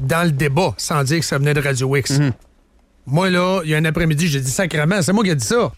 dans 0.00 0.24
le 0.24 0.30
débat, 0.32 0.74
sans 0.78 1.02
dire 1.04 1.20
que 1.20 1.24
ça 1.24 1.38
venait 1.38 1.54
de 1.54 1.60
Radio 1.60 1.94
X. 1.96 2.18
Moi, 3.06 3.30
là, 3.30 3.60
il 3.64 3.70
y 3.70 3.74
a 3.74 3.78
un 3.78 3.84
après-midi, 3.84 4.28
j'ai 4.28 4.40
dit 4.40 4.50
sacrément, 4.50 5.00
c'est 5.02 5.12
moi 5.12 5.24
qui 5.24 5.30
ai 5.30 5.34
dit 5.34 5.44
ça. 5.46 5.72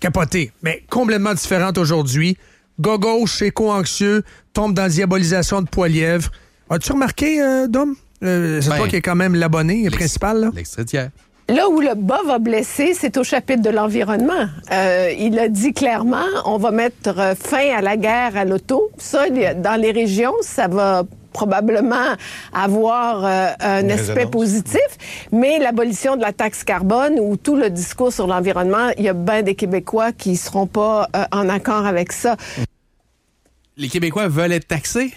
Capoté. 0.00 0.52
Mais 0.62 0.84
complètement 0.90 1.32
différente 1.34 1.78
aujourd'hui. 1.78 2.36
Gars 2.78 2.98
gauche, 2.98 3.40
éco-anxieux, 3.40 4.22
tombe 4.52 4.74
dans 4.74 4.82
la 4.82 4.88
diabolisation 4.90 5.62
de 5.62 5.68
Poilièvre. 5.68 6.30
As-tu 6.68 6.92
remarqué, 6.92 7.40
euh, 7.40 7.66
Dom? 7.68 7.94
Euh, 8.22 8.60
c'est 8.60 8.68
Ben, 8.70 8.76
toi 8.76 8.88
qui 8.88 8.96
es 8.96 9.00
quand 9.02 9.14
même 9.14 9.34
l'abonné 9.34 9.88
principal, 9.90 10.40
là? 10.40 10.50
L'extrait 10.54 10.84
d'hier. 10.84 11.10
Là 11.48 11.68
où 11.68 11.80
le 11.80 11.94
bas 11.94 12.22
va 12.26 12.40
blesser, 12.40 12.92
c'est 12.92 13.16
au 13.18 13.22
chapitre 13.24 13.62
de 13.62 13.70
l'environnement. 13.70 14.48
Euh, 14.72 15.12
il 15.16 15.38
a 15.38 15.48
dit 15.48 15.72
clairement, 15.72 16.26
on 16.44 16.58
va 16.58 16.72
mettre 16.72 17.36
fin 17.40 17.70
à 17.76 17.80
la 17.80 17.96
guerre 17.96 18.36
à 18.36 18.44
l'auto. 18.44 18.90
Ça, 18.98 19.30
dans 19.30 19.80
les 19.80 19.92
régions, 19.92 20.34
ça 20.40 20.66
va 20.66 21.04
probablement 21.32 22.16
avoir 22.52 23.24
euh, 23.24 23.52
un 23.60 23.82
Une 23.82 23.92
aspect 23.92 24.12
résonance. 24.12 24.30
positif, 24.30 24.88
mais 25.30 25.58
l'abolition 25.60 26.16
de 26.16 26.22
la 26.22 26.32
taxe 26.32 26.64
carbone 26.64 27.20
ou 27.20 27.36
tout 27.36 27.54
le 27.54 27.70
discours 27.70 28.12
sur 28.12 28.26
l'environnement, 28.26 28.88
il 28.98 29.04
y 29.04 29.08
a 29.08 29.12
bien 29.12 29.42
des 29.42 29.54
Québécois 29.54 30.12
qui 30.12 30.36
seront 30.36 30.66
pas 30.66 31.08
euh, 31.14 31.24
en 31.30 31.48
accord 31.48 31.86
avec 31.86 32.10
ça. 32.10 32.36
Les 33.76 33.88
Québécois 33.88 34.26
veulent 34.28 34.52
être 34.52 34.66
taxés? 34.66 35.12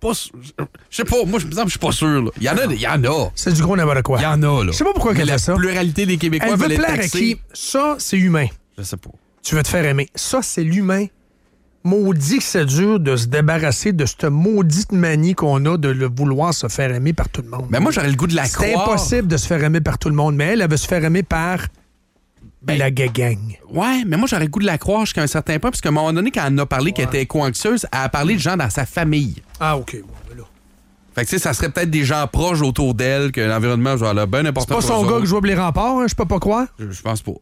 Pas. 0.00 0.12
Je 0.12 0.96
sais 0.96 1.04
pas, 1.04 1.16
moi, 1.26 1.38
je 1.40 1.46
me 1.46 1.50
sens 1.52 1.60
que 1.64 1.66
je 1.66 1.70
suis 1.72 1.78
pas 1.78 1.90
sûr. 1.92 2.22
là. 2.22 2.30
Il 2.36 2.42
y 2.44 2.48
en 2.48 2.56
a, 2.56 2.64
il 2.66 2.80
y 2.80 2.86
en 2.86 3.02
a. 3.04 3.30
C'est 3.34 3.52
du 3.52 3.62
gros 3.62 3.76
n'importe 3.76 4.02
quoi. 4.02 4.18
Il 4.20 4.22
y 4.22 4.26
en 4.26 4.42
a, 4.42 4.64
là. 4.64 4.70
Je 4.72 4.76
sais 4.76 4.84
pas 4.84 4.92
pourquoi 4.92 5.14
qu'elle 5.14 5.26
la 5.26 5.34
fait 5.34 5.38
ça. 5.44 5.54
pluralité 5.54 6.06
des 6.06 6.16
Québécois 6.18 6.50
Elle 6.52 6.58
veut 6.58 6.68
plaire 6.76 6.90
à 7.00 7.08
qui? 7.08 7.38
Ça, 7.52 7.96
c'est 7.98 8.16
humain. 8.18 8.46
Je 8.76 8.84
sais 8.84 8.96
pas. 8.96 9.10
Tu 9.42 9.54
veux 9.56 9.62
te 9.62 9.68
faire 9.68 9.84
aimer. 9.84 10.08
Ça, 10.14 10.40
c'est 10.42 10.62
l'humain. 10.62 11.06
Maudit 11.84 12.38
que 12.38 12.44
c'est 12.44 12.66
dur 12.66 13.00
de 13.00 13.16
se 13.16 13.26
débarrasser 13.26 13.92
de 13.92 14.04
cette 14.04 14.24
maudite 14.24 14.92
manie 14.92 15.34
qu'on 15.34 15.64
a 15.64 15.76
de 15.78 15.88
le 15.88 16.06
vouloir 16.08 16.52
se 16.52 16.68
faire 16.68 16.92
aimer 16.92 17.12
par 17.12 17.28
tout 17.28 17.40
le 17.42 17.48
monde. 17.48 17.66
Mais 17.70 17.80
moi, 17.80 17.92
j'aurais 17.92 18.10
le 18.10 18.16
goût 18.16 18.26
de 18.26 18.34
la 18.34 18.44
C'est 18.44 18.72
croire. 18.72 18.88
impossible 18.90 19.26
de 19.28 19.36
se 19.36 19.46
faire 19.46 19.62
aimer 19.64 19.80
par 19.80 19.96
tout 19.98 20.08
le 20.08 20.14
monde, 20.14 20.34
mais 20.36 20.46
elle, 20.46 20.60
elle 20.60 20.70
veut 20.70 20.76
se 20.76 20.86
faire 20.88 21.04
aimer 21.04 21.22
par 21.22 21.60
la 22.66 22.90
gang. 22.90 23.38
Ouais, 23.70 24.02
mais 24.06 24.16
moi, 24.16 24.26
j'aurais 24.28 24.44
le 24.44 24.50
goût 24.50 24.58
de 24.60 24.66
la 24.66 24.78
croire 24.78 25.04
jusqu'à 25.06 25.22
un 25.22 25.26
certain 25.26 25.58
point, 25.58 25.70
parce 25.70 25.80
qu'à 25.80 25.88
un 25.90 25.92
moment 25.92 26.12
donné, 26.12 26.30
quand 26.30 26.44
elle 26.46 26.54
en 26.54 26.58
a 26.58 26.66
parlé 26.66 26.92
qu'elle 26.92 27.06
était 27.06 27.22
éco-anxieuse, 27.22 27.86
elle 27.92 27.98
a 28.00 28.08
parlé 28.08 28.34
de 28.34 28.40
gens 28.40 28.56
dans 28.56 28.70
sa 28.70 28.84
famille. 28.86 29.42
Ah, 29.60 29.76
OK. 29.76 29.96
ben 30.28 30.38
là. 30.38 30.44
Fait 31.14 31.24
que, 31.24 31.30
tu 31.30 31.36
sais, 31.36 31.42
ça 31.42 31.52
serait 31.52 31.68
peut-être 31.70 31.90
des 31.90 32.04
gens 32.04 32.26
proches 32.26 32.60
autour 32.62 32.94
d'elle, 32.94 33.32
que 33.32 33.40
l'environnement, 33.40 33.96
genre, 33.96 34.14
là, 34.14 34.26
C'est 34.30 34.46
important 34.46 34.74
pas 34.74 34.80
pour 34.80 34.82
son 34.82 35.02
gars 35.04 35.08
autres. 35.12 35.20
que 35.22 35.26
joue 35.26 35.40
les 35.40 35.54
remparts, 35.54 35.98
hein, 35.98 36.06
je 36.08 36.14
peux 36.14 36.24
pas 36.26 36.38
croire? 36.38 36.66
Je, 36.78 36.90
je 36.90 37.02
pense 37.02 37.22
pas. 37.22 37.32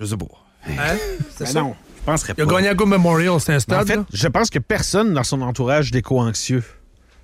Je 0.00 0.06
sais 0.06 0.16
pas. 0.16 0.26
Hein? 0.68 0.96
C'est 1.30 1.44
Ben 1.44 1.50
ça? 1.52 1.60
non, 1.60 1.74
je 1.98 2.02
penserais 2.04 2.34
Il 2.36 2.42
a 2.42 2.46
pas. 2.46 2.52
gagné 2.54 2.68
à 2.68 2.74
Go 2.74 2.86
Memorial, 2.86 3.38
c'est 3.40 3.52
un 3.54 3.60
stade. 3.60 3.82
en 3.82 3.86
fait, 3.86 3.96
là. 3.96 4.04
je 4.12 4.28
pense 4.28 4.50
que 4.50 4.58
personne 4.58 5.12
dans 5.14 5.24
son 5.24 5.40
entourage 5.42 5.90
d'éco-anxieux. 5.90 6.64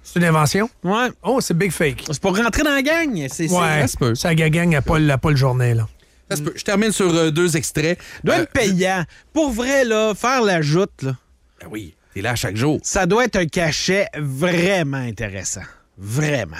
C'est 0.05 0.19
une 0.19 0.25
invention? 0.27 0.69
Ouais. 0.85 1.09
Oh, 1.23 1.41
c'est 1.41 1.57
Big 1.57 1.71
Fake. 1.71 2.05
C'est 2.11 2.21
pour 2.21 2.37
rentrer 2.37 2.63
dans 2.65 2.71
la 2.75 2.83
gang. 2.83 3.15
C'est, 3.29 3.47
c'est- 3.49 3.51
Ouais, 3.55 3.87
ça 3.87 3.97
peut. 3.99 4.15
ça 4.17 4.35
gang 4.35 4.75
à 4.75 4.83
Paul, 4.83 5.09
à 5.11 5.17
Paul 5.17 5.37
Journée, 5.37 5.75
là. 5.75 5.87
Ça 6.33 6.37
se 6.37 6.43
peut. 6.43 6.53
Je 6.57 6.65
termine 6.65 6.93
sur 6.93 7.15
euh, 7.15 7.31
deux 7.31 7.57
extraits. 7.57 7.99
doit 8.25 8.37
Euh, 8.37 8.43
être 8.43 8.53
payant. 8.53 9.05
Pour 9.33 9.51
vrai, 9.51 9.85
là, 9.85 10.15
faire 10.15 10.43
la 10.43 10.63
joute, 10.63 11.03
là, 11.03 11.17
ben 11.61 11.69
oui, 11.71 11.95
t'es 12.15 12.23
là 12.23 12.35
chaque 12.35 12.57
jour. 12.57 12.81
ça 12.83 13.07
doit 13.07 13.25
être 13.25 13.37
un 13.37 13.47
cachet 13.47 14.07
vraiment 14.19 14.97
intéressant. 14.99 15.63
Vraiment. 15.99 16.57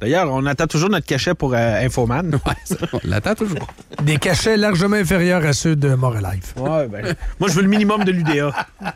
D'ailleurs, 0.00 0.32
on 0.32 0.44
attend 0.46 0.66
toujours 0.66 0.90
notre 0.90 1.06
cachet 1.06 1.32
pour 1.32 1.54
euh, 1.54 1.84
Infoman. 1.86 2.28
Ouais, 2.46 2.54
ça, 2.64 2.74
on 2.92 2.98
l'attend 3.04 3.36
toujours. 3.36 3.68
Des 4.02 4.16
cachets 4.16 4.56
largement 4.56 4.96
inférieurs 4.96 5.46
à 5.46 5.52
ceux 5.52 5.76
de 5.76 5.94
Moralife. 5.94 6.54
Ouais, 6.56 6.88
ben, 6.88 7.14
moi, 7.38 7.48
je 7.48 7.54
veux 7.54 7.62
le 7.62 7.68
minimum 7.68 8.02
de 8.04 8.10
l'UDA. 8.10 8.52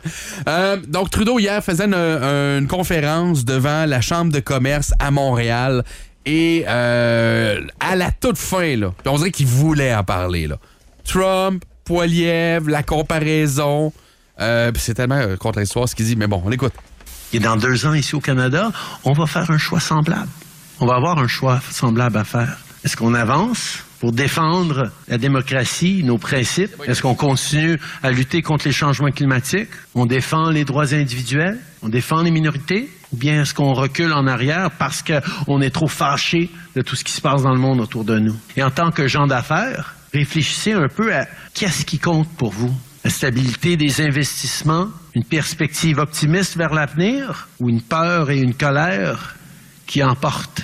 Euh, 0.47 0.77
donc, 0.87 1.09
Trudeau, 1.09 1.39
hier, 1.39 1.63
faisait 1.63 1.85
une, 1.85 1.93
une 1.93 2.67
conférence 2.67 3.43
devant 3.45 3.85
la 3.85 4.01
Chambre 4.01 4.31
de 4.31 4.39
commerce 4.39 4.93
à 4.99 5.11
Montréal. 5.11 5.83
Et 6.29 6.65
euh, 6.67 7.61
à 7.79 7.95
la 7.95 8.11
toute 8.11 8.37
fin, 8.37 8.75
on 9.05 9.17
dirait 9.17 9.31
qu'il 9.31 9.47
voulait 9.47 9.95
en 9.95 10.03
parler. 10.03 10.49
Trump, 11.05 11.63
Poiliev, 11.85 12.67
la 12.67 12.83
comparaison. 12.83 13.93
Euh, 14.41 14.73
c'est 14.75 14.95
tellement 14.95 15.15
euh, 15.15 15.37
contre 15.37 15.61
l'histoire 15.61 15.87
ce 15.87 15.95
qu'il 15.95 16.05
dit, 16.05 16.17
mais 16.17 16.27
bon, 16.27 16.41
on 16.43 16.51
écoute. 16.51 16.73
Et 17.31 17.39
dans 17.39 17.55
deux 17.55 17.85
ans, 17.85 17.93
ici 17.93 18.13
au 18.13 18.19
Canada, 18.19 18.73
on 19.05 19.13
va 19.13 19.25
faire 19.25 19.49
un 19.49 19.57
choix 19.57 19.79
semblable. 19.79 20.27
On 20.81 20.85
va 20.85 20.95
avoir 20.95 21.17
un 21.17 21.29
choix 21.29 21.61
semblable 21.71 22.17
à 22.17 22.25
faire. 22.25 22.57
Est-ce 22.83 22.97
qu'on 22.97 23.13
avance 23.13 23.79
pour 24.01 24.11
défendre 24.11 24.91
la 25.07 25.17
démocratie, 25.17 26.03
nos 26.03 26.17
principes? 26.17 26.75
Est-ce 26.85 27.01
qu'on 27.01 27.15
continue 27.15 27.79
à 28.03 28.11
lutter 28.11 28.41
contre 28.41 28.67
les 28.67 28.73
changements 28.73 29.11
climatiques? 29.11 29.69
On 29.95 30.05
défend 30.05 30.49
les 30.49 30.65
droits 30.65 30.93
individuels? 30.93 31.57
On 31.81 31.87
défend 31.87 32.21
les 32.21 32.31
minorités? 32.31 32.89
Ou 33.13 33.17
bien 33.17 33.41
est-ce 33.41 33.53
qu'on 33.53 33.73
recule 33.73 34.11
en 34.11 34.27
arrière 34.27 34.71
parce 34.71 35.03
qu'on 35.03 35.61
est 35.61 35.69
trop 35.69 35.87
fâché 35.87 36.49
de 36.75 36.81
tout 36.81 36.95
ce 36.95 37.03
qui 37.03 37.11
se 37.11 37.21
passe 37.21 37.43
dans 37.43 37.53
le 37.53 37.59
monde 37.59 37.79
autour 37.79 38.03
de 38.03 38.19
nous? 38.19 38.35
Et 38.55 38.63
en 38.63 38.71
tant 38.71 38.91
que 38.91 39.07
gens 39.07 39.27
d'affaires, 39.27 39.95
réfléchissez 40.13 40.73
un 40.73 40.89
peu 40.89 41.13
à 41.13 41.27
qu'est-ce 41.53 41.85
qui 41.85 41.99
compte 41.99 42.29
pour 42.37 42.51
vous? 42.51 42.73
La 43.03 43.09
stabilité 43.09 43.77
des 43.77 44.01
investissements, 44.01 44.89
une 45.15 45.23
perspective 45.23 45.99
optimiste 45.99 46.57
vers 46.57 46.73
l'avenir 46.73 47.47
ou 47.59 47.69
une 47.69 47.81
peur 47.81 48.29
et 48.29 48.39
une 48.39 48.53
colère 48.53 49.35
qui 49.85 50.03
emportent? 50.03 50.63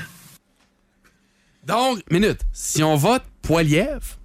Donc, 1.66 2.00
minute, 2.12 2.42
si 2.52 2.84
on 2.84 2.98
vote 2.98 3.24
Poiliev, 3.42 4.18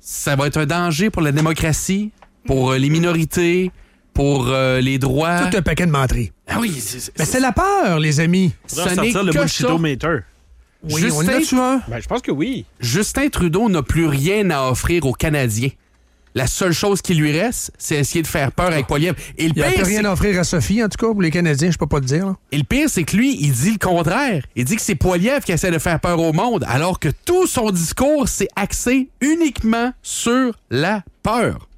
ça 0.00 0.34
va 0.34 0.48
être 0.48 0.56
un 0.56 0.66
danger 0.66 1.08
pour 1.08 1.22
la 1.22 1.30
démocratie, 1.30 2.10
pour 2.46 2.72
euh, 2.72 2.78
les 2.78 2.90
minorités, 2.90 3.70
pour 4.14 4.46
euh, 4.48 4.80
les 4.80 4.98
droits. 4.98 5.48
Tout 5.50 5.56
un 5.56 5.62
paquet 5.62 5.86
de 5.86 5.90
menteries. 5.90 6.32
Ah 6.48 6.56
oui, 6.60 6.72
c'est- 6.80 7.12
Mais 7.18 7.24
c'est 7.24 7.40
la 7.40 7.52
peur, 7.52 7.98
les 7.98 8.20
amis. 8.20 8.52
Ce 8.66 8.76
n'est 8.80 9.12
le 9.12 9.26
que 9.26 9.32
ça. 9.32 9.40
bullshitometer. 9.40 10.18
Oui, 10.90 11.06
on 11.14 11.26
a-tu 11.28 11.56
un? 11.56 11.80
Ben, 11.88 12.00
je 12.00 12.06
pense 12.06 12.20
que 12.22 12.30
oui. 12.30 12.66
Justin 12.80 13.28
Trudeau 13.28 13.68
n'a 13.68 13.82
plus 13.82 14.06
rien 14.06 14.50
à 14.50 14.70
offrir 14.70 15.04
aux 15.06 15.12
Canadiens. 15.14 15.70
La 16.36 16.46
seule 16.48 16.72
chose 16.72 17.00
qui 17.00 17.14
lui 17.14 17.30
reste, 17.30 17.70
c'est 17.78 17.94
essayer 17.96 18.20
de 18.20 18.26
faire 18.26 18.50
peur 18.50 18.66
avec 18.66 18.86
Poiliev. 18.88 19.14
Et 19.38 19.46
le 19.46 19.52
Il 19.54 19.62
a 19.62 19.66
pire, 19.68 19.74
plus 19.76 19.84
rien 19.84 20.00
c'est- 20.00 20.06
à 20.06 20.12
offrir 20.12 20.40
à 20.40 20.44
Sophie, 20.44 20.82
en 20.82 20.88
tout 20.88 20.98
cas, 20.98 21.12
pour 21.12 21.22
les 21.22 21.30
Canadiens, 21.30 21.70
je 21.70 21.78
peux 21.78 21.86
pas 21.86 22.00
te 22.00 22.06
dire. 22.06 22.26
là. 22.26 22.36
et 22.52 22.58
le 22.58 22.64
pire, 22.64 22.90
c'est 22.90 23.04
que 23.04 23.16
lui, 23.16 23.36
il 23.40 23.52
dit 23.52 23.70
le 23.70 23.78
contraire. 23.78 24.44
Il 24.56 24.64
dit 24.64 24.74
que 24.76 24.82
c'est 24.82 24.96
Poiliev 24.96 25.40
qui 25.44 25.52
essaie 25.52 25.70
de 25.70 25.78
faire 25.78 26.00
peur 26.00 26.18
au 26.20 26.32
monde, 26.32 26.64
alors 26.68 26.98
que 26.98 27.08
tout 27.24 27.46
son 27.46 27.70
discours, 27.70 28.28
c'est 28.28 28.48
axé 28.56 29.08
uniquement 29.20 29.92
sur 30.02 30.54
la 30.70 31.02
peur. 31.22 31.68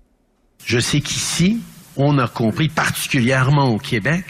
Je 0.64 0.78
sais 0.80 1.00
qu'ici, 1.00 1.58
on 1.96 2.18
a 2.18 2.28
compris, 2.28 2.68
particulièrement 2.68 3.68
au 3.70 3.78
Québec, 3.78 4.24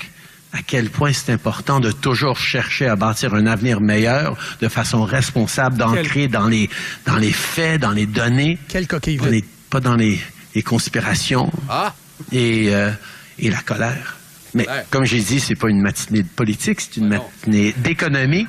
à 0.52 0.58
quel 0.66 0.88
point 0.90 1.12
c'est 1.12 1.32
important 1.32 1.80
de 1.80 1.90
toujours 1.90 2.38
chercher 2.38 2.86
à 2.86 2.96
bâtir 2.96 3.34
un 3.34 3.46
avenir 3.46 3.80
meilleur 3.80 4.36
de 4.60 4.68
façon 4.68 5.02
responsable, 5.04 5.76
d'ancrer 5.76 6.28
dans 6.28 6.46
les, 6.46 6.70
dans 7.04 7.16
les 7.16 7.32
faits, 7.32 7.80
dans 7.80 7.90
les 7.90 8.06
données. 8.06 8.58
Quelle 8.68 8.86
coquille 8.86 9.18
vide. 9.18 9.44
pas 9.68 9.80
dans 9.80 9.96
les, 9.96 10.18
les 10.54 10.62
conspirations 10.62 11.50
Ah! 11.68 11.94
et, 12.32 12.74
euh, 12.74 12.90
et 13.38 13.50
la 13.50 13.60
colère. 13.60 14.16
Mais 14.54 14.66
Ouais. 14.66 14.84
comme 14.90 15.04
j'ai 15.04 15.20
dit, 15.20 15.40
c'est 15.40 15.56
pas 15.56 15.68
une 15.68 15.82
matinée 15.82 16.22
de 16.22 16.28
politique, 16.28 16.80
c'est 16.80 16.96
une 16.98 17.08
matinée 17.08 17.74
d'économie. 17.76 18.46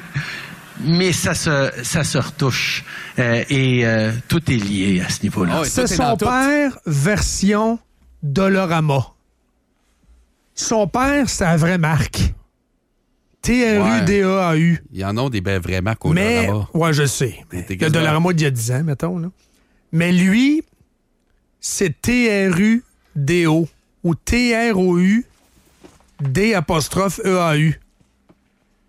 Mais 0.85 1.11
ça 1.11 1.33
se, 1.33 1.71
ça 1.83 2.03
se 2.03 2.19
retouche. 2.19 2.85
Euh, 3.19 3.43
et 3.49 3.85
euh, 3.85 4.11
tout 4.27 4.41
est 4.49 4.55
lié 4.57 5.01
à 5.05 5.09
ce 5.09 5.23
niveau-là. 5.23 5.63
Est 5.65 5.75
dans 5.75 5.87
son 5.87 6.15
tout. 6.17 6.25
père 6.25 6.77
version 6.85 7.79
Dolorama. 8.23 9.13
Son 10.55 10.87
père, 10.87 11.29
c'est 11.29 11.43
la 11.43 11.57
vraie 11.57 11.77
marque. 11.77 12.33
T-R-U-D-A-A-U. 13.41 14.83
Il 14.91 14.99
y 14.99 15.05
en 15.05 15.15
a 15.17 15.29
des 15.29 15.41
ben 15.41 15.61
vraiment 15.61 15.95
qu'au 15.95 16.11
Mais, 16.11 16.47
Dollarama. 16.47 16.67
ouais, 16.73 16.93
je 16.93 17.05
sais. 17.05 17.45
Le 17.51 17.89
Dollarama 17.89 18.33
d'il 18.33 18.43
y 18.43 18.47
a 18.47 18.51
10 18.51 18.71
ans, 18.71 18.83
mettons. 18.83 19.19
Là. 19.19 19.29
Mais 19.91 20.11
lui, 20.11 20.63
c'est 21.59 22.01
T-R-U-D-O 22.01 23.67
ou 24.03 24.15
T-R-O-U 24.15 25.25
D 26.19 26.53
apostrophe 26.55 27.19
E-A-U. 27.23 27.79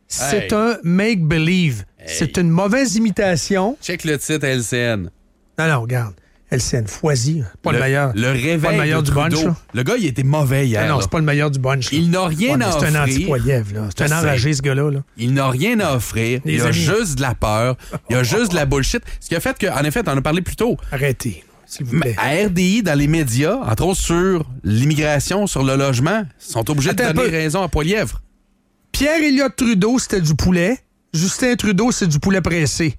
C'est 0.08 0.44
Hey. 0.50 0.54
un 0.54 0.78
make-believe. 0.82 1.84
C'est 2.06 2.38
une 2.38 2.48
mauvaise 2.48 2.96
imitation. 2.96 3.76
Check 3.82 4.04
le 4.04 4.18
titre 4.18 4.46
LCN. 4.46 5.10
Non, 5.58 5.68
non, 5.68 5.82
regarde. 5.82 6.14
LCN 6.50 6.86
Foisy, 6.86 7.42
pas 7.62 7.72
le, 7.72 7.78
meilleur. 7.78 8.12
Le 8.14 8.28
réveil 8.30 8.58
Pas 8.58 8.72
le 8.72 8.78
meilleur 8.78 9.02
du 9.02 9.10
bunch, 9.12 9.44
là. 9.44 9.54
Le 9.74 9.82
gars, 9.82 9.96
il 9.98 10.06
était 10.06 10.22
mauvais 10.22 10.66
hier. 10.66 10.82
Ah 10.84 10.88
non, 10.88 11.00
c'est 11.00 11.10
pas 11.10 11.18
le 11.18 11.24
meilleur 11.24 11.50
du 11.50 11.58
bunch. 11.58 11.92
là. 11.92 11.98
Il 11.98 12.10
n'a 12.10 12.24
rien 12.26 12.58
Ouais, 12.58 12.64
à 12.64 12.72
C'est 12.72 12.86
un 12.86 12.94
offrir. 12.94 13.02
anti-Poiliev, 13.02 13.74
là. 13.74 13.88
C'est 13.96 14.10
un 14.10 14.18
enragé, 14.18 14.52
ce 14.54 14.62
gars-là. 14.62 14.90
là. 14.90 15.00
Il 15.18 15.34
n'a 15.34 15.50
rien 15.50 15.78
à 15.80 15.94
offrir. 15.94 16.40
Les 16.46 16.54
il 16.54 16.62
a 16.62 16.72
juste 16.72 17.16
de 17.16 17.22
la 17.22 17.34
peur. 17.34 17.76
Il 18.08 18.16
a 18.16 18.22
juste 18.22 18.52
de 18.52 18.56
la 18.56 18.64
bullshit. 18.64 19.02
Ce 19.20 19.28
qui 19.28 19.36
a 19.36 19.40
fait 19.40 19.58
qu'en 19.58 19.82
effet, 19.84 20.00
on 20.06 20.10
en 20.10 20.16
a 20.16 20.22
parlé 20.22 20.40
plus 20.40 20.56
tôt. 20.56 20.78
Arrêtez, 20.90 21.44
s'il 21.66 21.84
vous 21.84 22.00
plaît. 22.00 22.16
à 22.18 22.46
RDI, 22.46 22.82
dans 22.82 22.98
les 22.98 23.08
médias, 23.08 23.56
entre 23.56 23.84
autres 23.84 24.00
sur 24.00 24.46
l'immigration, 24.64 25.46
sur 25.46 25.62
le 25.64 25.76
logement, 25.76 26.22
ils 26.48 26.52
sont 26.52 26.70
obligés 26.70 26.90
Attends 26.90 27.08
de 27.08 27.12
donner 27.12 27.28
raison 27.28 27.62
à 27.62 27.68
Poilièvre. 27.68 28.22
Pierre 28.90 29.22
Elliott 29.22 29.54
Trudeau, 29.54 29.98
c'était 29.98 30.22
du 30.22 30.34
poulet. 30.34 30.78
Justin 31.12 31.54
Trudeau, 31.56 31.92
c'est 31.92 32.06
du 32.06 32.18
poulet 32.18 32.40
pressé. 32.40 32.94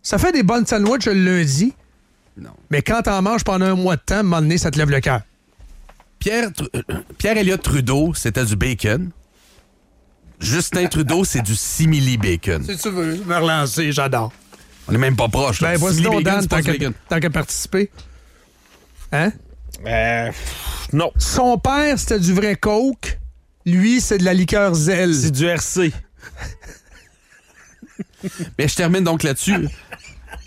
Ça 0.00 0.18
fait 0.18 0.32
des 0.32 0.42
bonnes 0.42 0.64
sandwichs 0.66 1.06
le 1.06 1.14
lundi. 1.14 1.72
Non. 2.36 2.50
Mais 2.70 2.82
quand 2.82 3.02
t'en 3.02 3.22
manges 3.22 3.44
pendant 3.44 3.66
un 3.66 3.74
mois 3.74 3.96
de 3.96 4.02
temps, 4.02 4.16
à 4.16 4.18
un 4.18 4.22
moment 4.24 4.40
donné, 4.42 4.58
ça 4.58 4.70
te 4.70 4.78
lève 4.78 4.90
le 4.90 5.00
cœur. 5.00 5.20
Pierre, 6.18 6.50
Tru- 6.50 6.68
euh, 6.74 6.82
Pierre 7.18 7.36
Elliott 7.36 7.62
Trudeau, 7.62 8.12
c'était 8.14 8.44
du 8.44 8.56
bacon. 8.56 9.10
Justin 10.40 10.86
Trudeau, 10.86 11.24
c'est 11.24 11.42
du 11.42 11.54
simili 11.54 12.16
bacon. 12.18 12.64
Si 12.64 12.76
tu 12.76 12.90
veux 12.90 13.16
me 13.24 13.36
relancer, 13.36 13.92
j'adore. 13.92 14.32
On 14.88 14.92
n'est 14.92 14.98
même 14.98 15.16
pas 15.16 15.28
proche. 15.28 15.60
Ben, 15.62 15.78
Simili 15.78 16.02
donc, 16.02 16.22
Dan, 16.22 16.46
qu'à 16.46 16.60
tant 17.08 17.20
qu'à 17.20 17.30
participer. 17.30 17.90
Hein? 19.12 19.32
Euh, 19.86 20.30
non. 20.92 21.12
Son 21.16 21.56
père, 21.58 21.98
c'était 21.98 22.18
du 22.18 22.32
vrai 22.34 22.56
coke. 22.56 23.18
Lui, 23.64 24.00
c'est 24.00 24.18
de 24.18 24.24
la 24.24 24.34
liqueur 24.34 24.74
zèle. 24.74 25.14
C'est 25.14 25.30
du 25.30 25.46
RC. 25.46 25.92
Mais 28.58 28.68
je 28.68 28.74
termine 28.74 29.04
donc 29.04 29.22
là-dessus. 29.22 29.68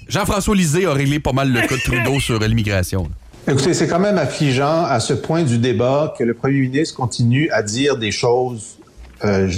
Jean-François 0.10 0.56
Lisée 0.56 0.86
a 0.86 0.94
réglé 0.94 1.20
pas 1.20 1.34
mal 1.34 1.52
le 1.52 1.62
cas 1.62 1.76
de 1.76 1.82
Trudeau 1.82 2.20
sur 2.20 2.40
l'immigration. 2.40 3.10
Écoutez, 3.48 3.74
c'est 3.74 3.88
quand 3.88 4.00
même 4.00 4.18
affligeant 4.18 4.84
à 4.84 5.00
ce 5.00 5.14
point 5.14 5.44
du 5.44 5.58
débat 5.58 6.14
que 6.18 6.24
le 6.24 6.34
premier 6.34 6.60
ministre 6.62 6.96
continue 6.96 7.50
à 7.52 7.64
dire 7.64 7.98
des 7.98 8.12
choses 8.12 8.78
euh, 9.24 9.50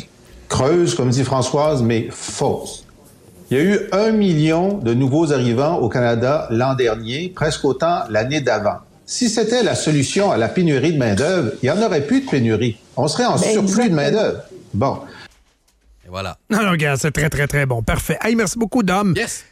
creuses, 0.48 0.96
comme 0.96 1.10
dit 1.10 1.24
Françoise, 1.24 1.82
mais 1.82 2.08
fausses. 2.12 2.86
Il 3.50 3.58
y 3.58 3.60
a 3.60 3.64
eu 3.64 3.80
un 3.92 4.12
million 4.12 4.78
de 4.78 4.94
nouveaux 4.94 5.34
arrivants 5.34 5.78
au 5.78 5.90
Canada 5.90 6.48
l'an 6.52 6.76
dernier, 6.76 7.32
presque 7.36 7.66
autant 7.66 8.04
l'année 8.10 8.42
d'avant. 8.42 8.78
Si 9.08 9.28
c'était 9.28 9.64
la 9.64 9.74
solution 9.74 10.32
à 10.32 10.38
la 10.38 10.50
pénurie 10.50 10.94
de 10.94 11.00
main-d'œuvre, 11.00 11.54
il 11.64 11.66
n'y 11.66 11.72
en 11.72 11.82
aurait 11.82 12.06
plus 12.06 12.22
de 12.22 12.30
pénurie. 12.30 12.78
On 12.96 13.08
serait 13.08 13.26
en 13.26 13.40
Ben, 13.40 13.52
surplus 13.52 13.90
de 13.90 13.96
main-d'œuvre. 13.96 14.44
Bon. 14.72 15.00
Et 16.06 16.10
voilà. 16.10 16.38
Non, 16.52 16.62
non, 16.62 16.70
regarde, 16.70 17.00
c'est 17.00 17.10
très, 17.10 17.30
très, 17.30 17.48
très 17.48 17.66
bon. 17.66 17.82
Parfait. 17.82 18.20
Hey, 18.22 18.36
merci 18.36 18.60
beaucoup, 18.60 18.84
Dom. 18.84 19.16
Yes. 19.18 19.46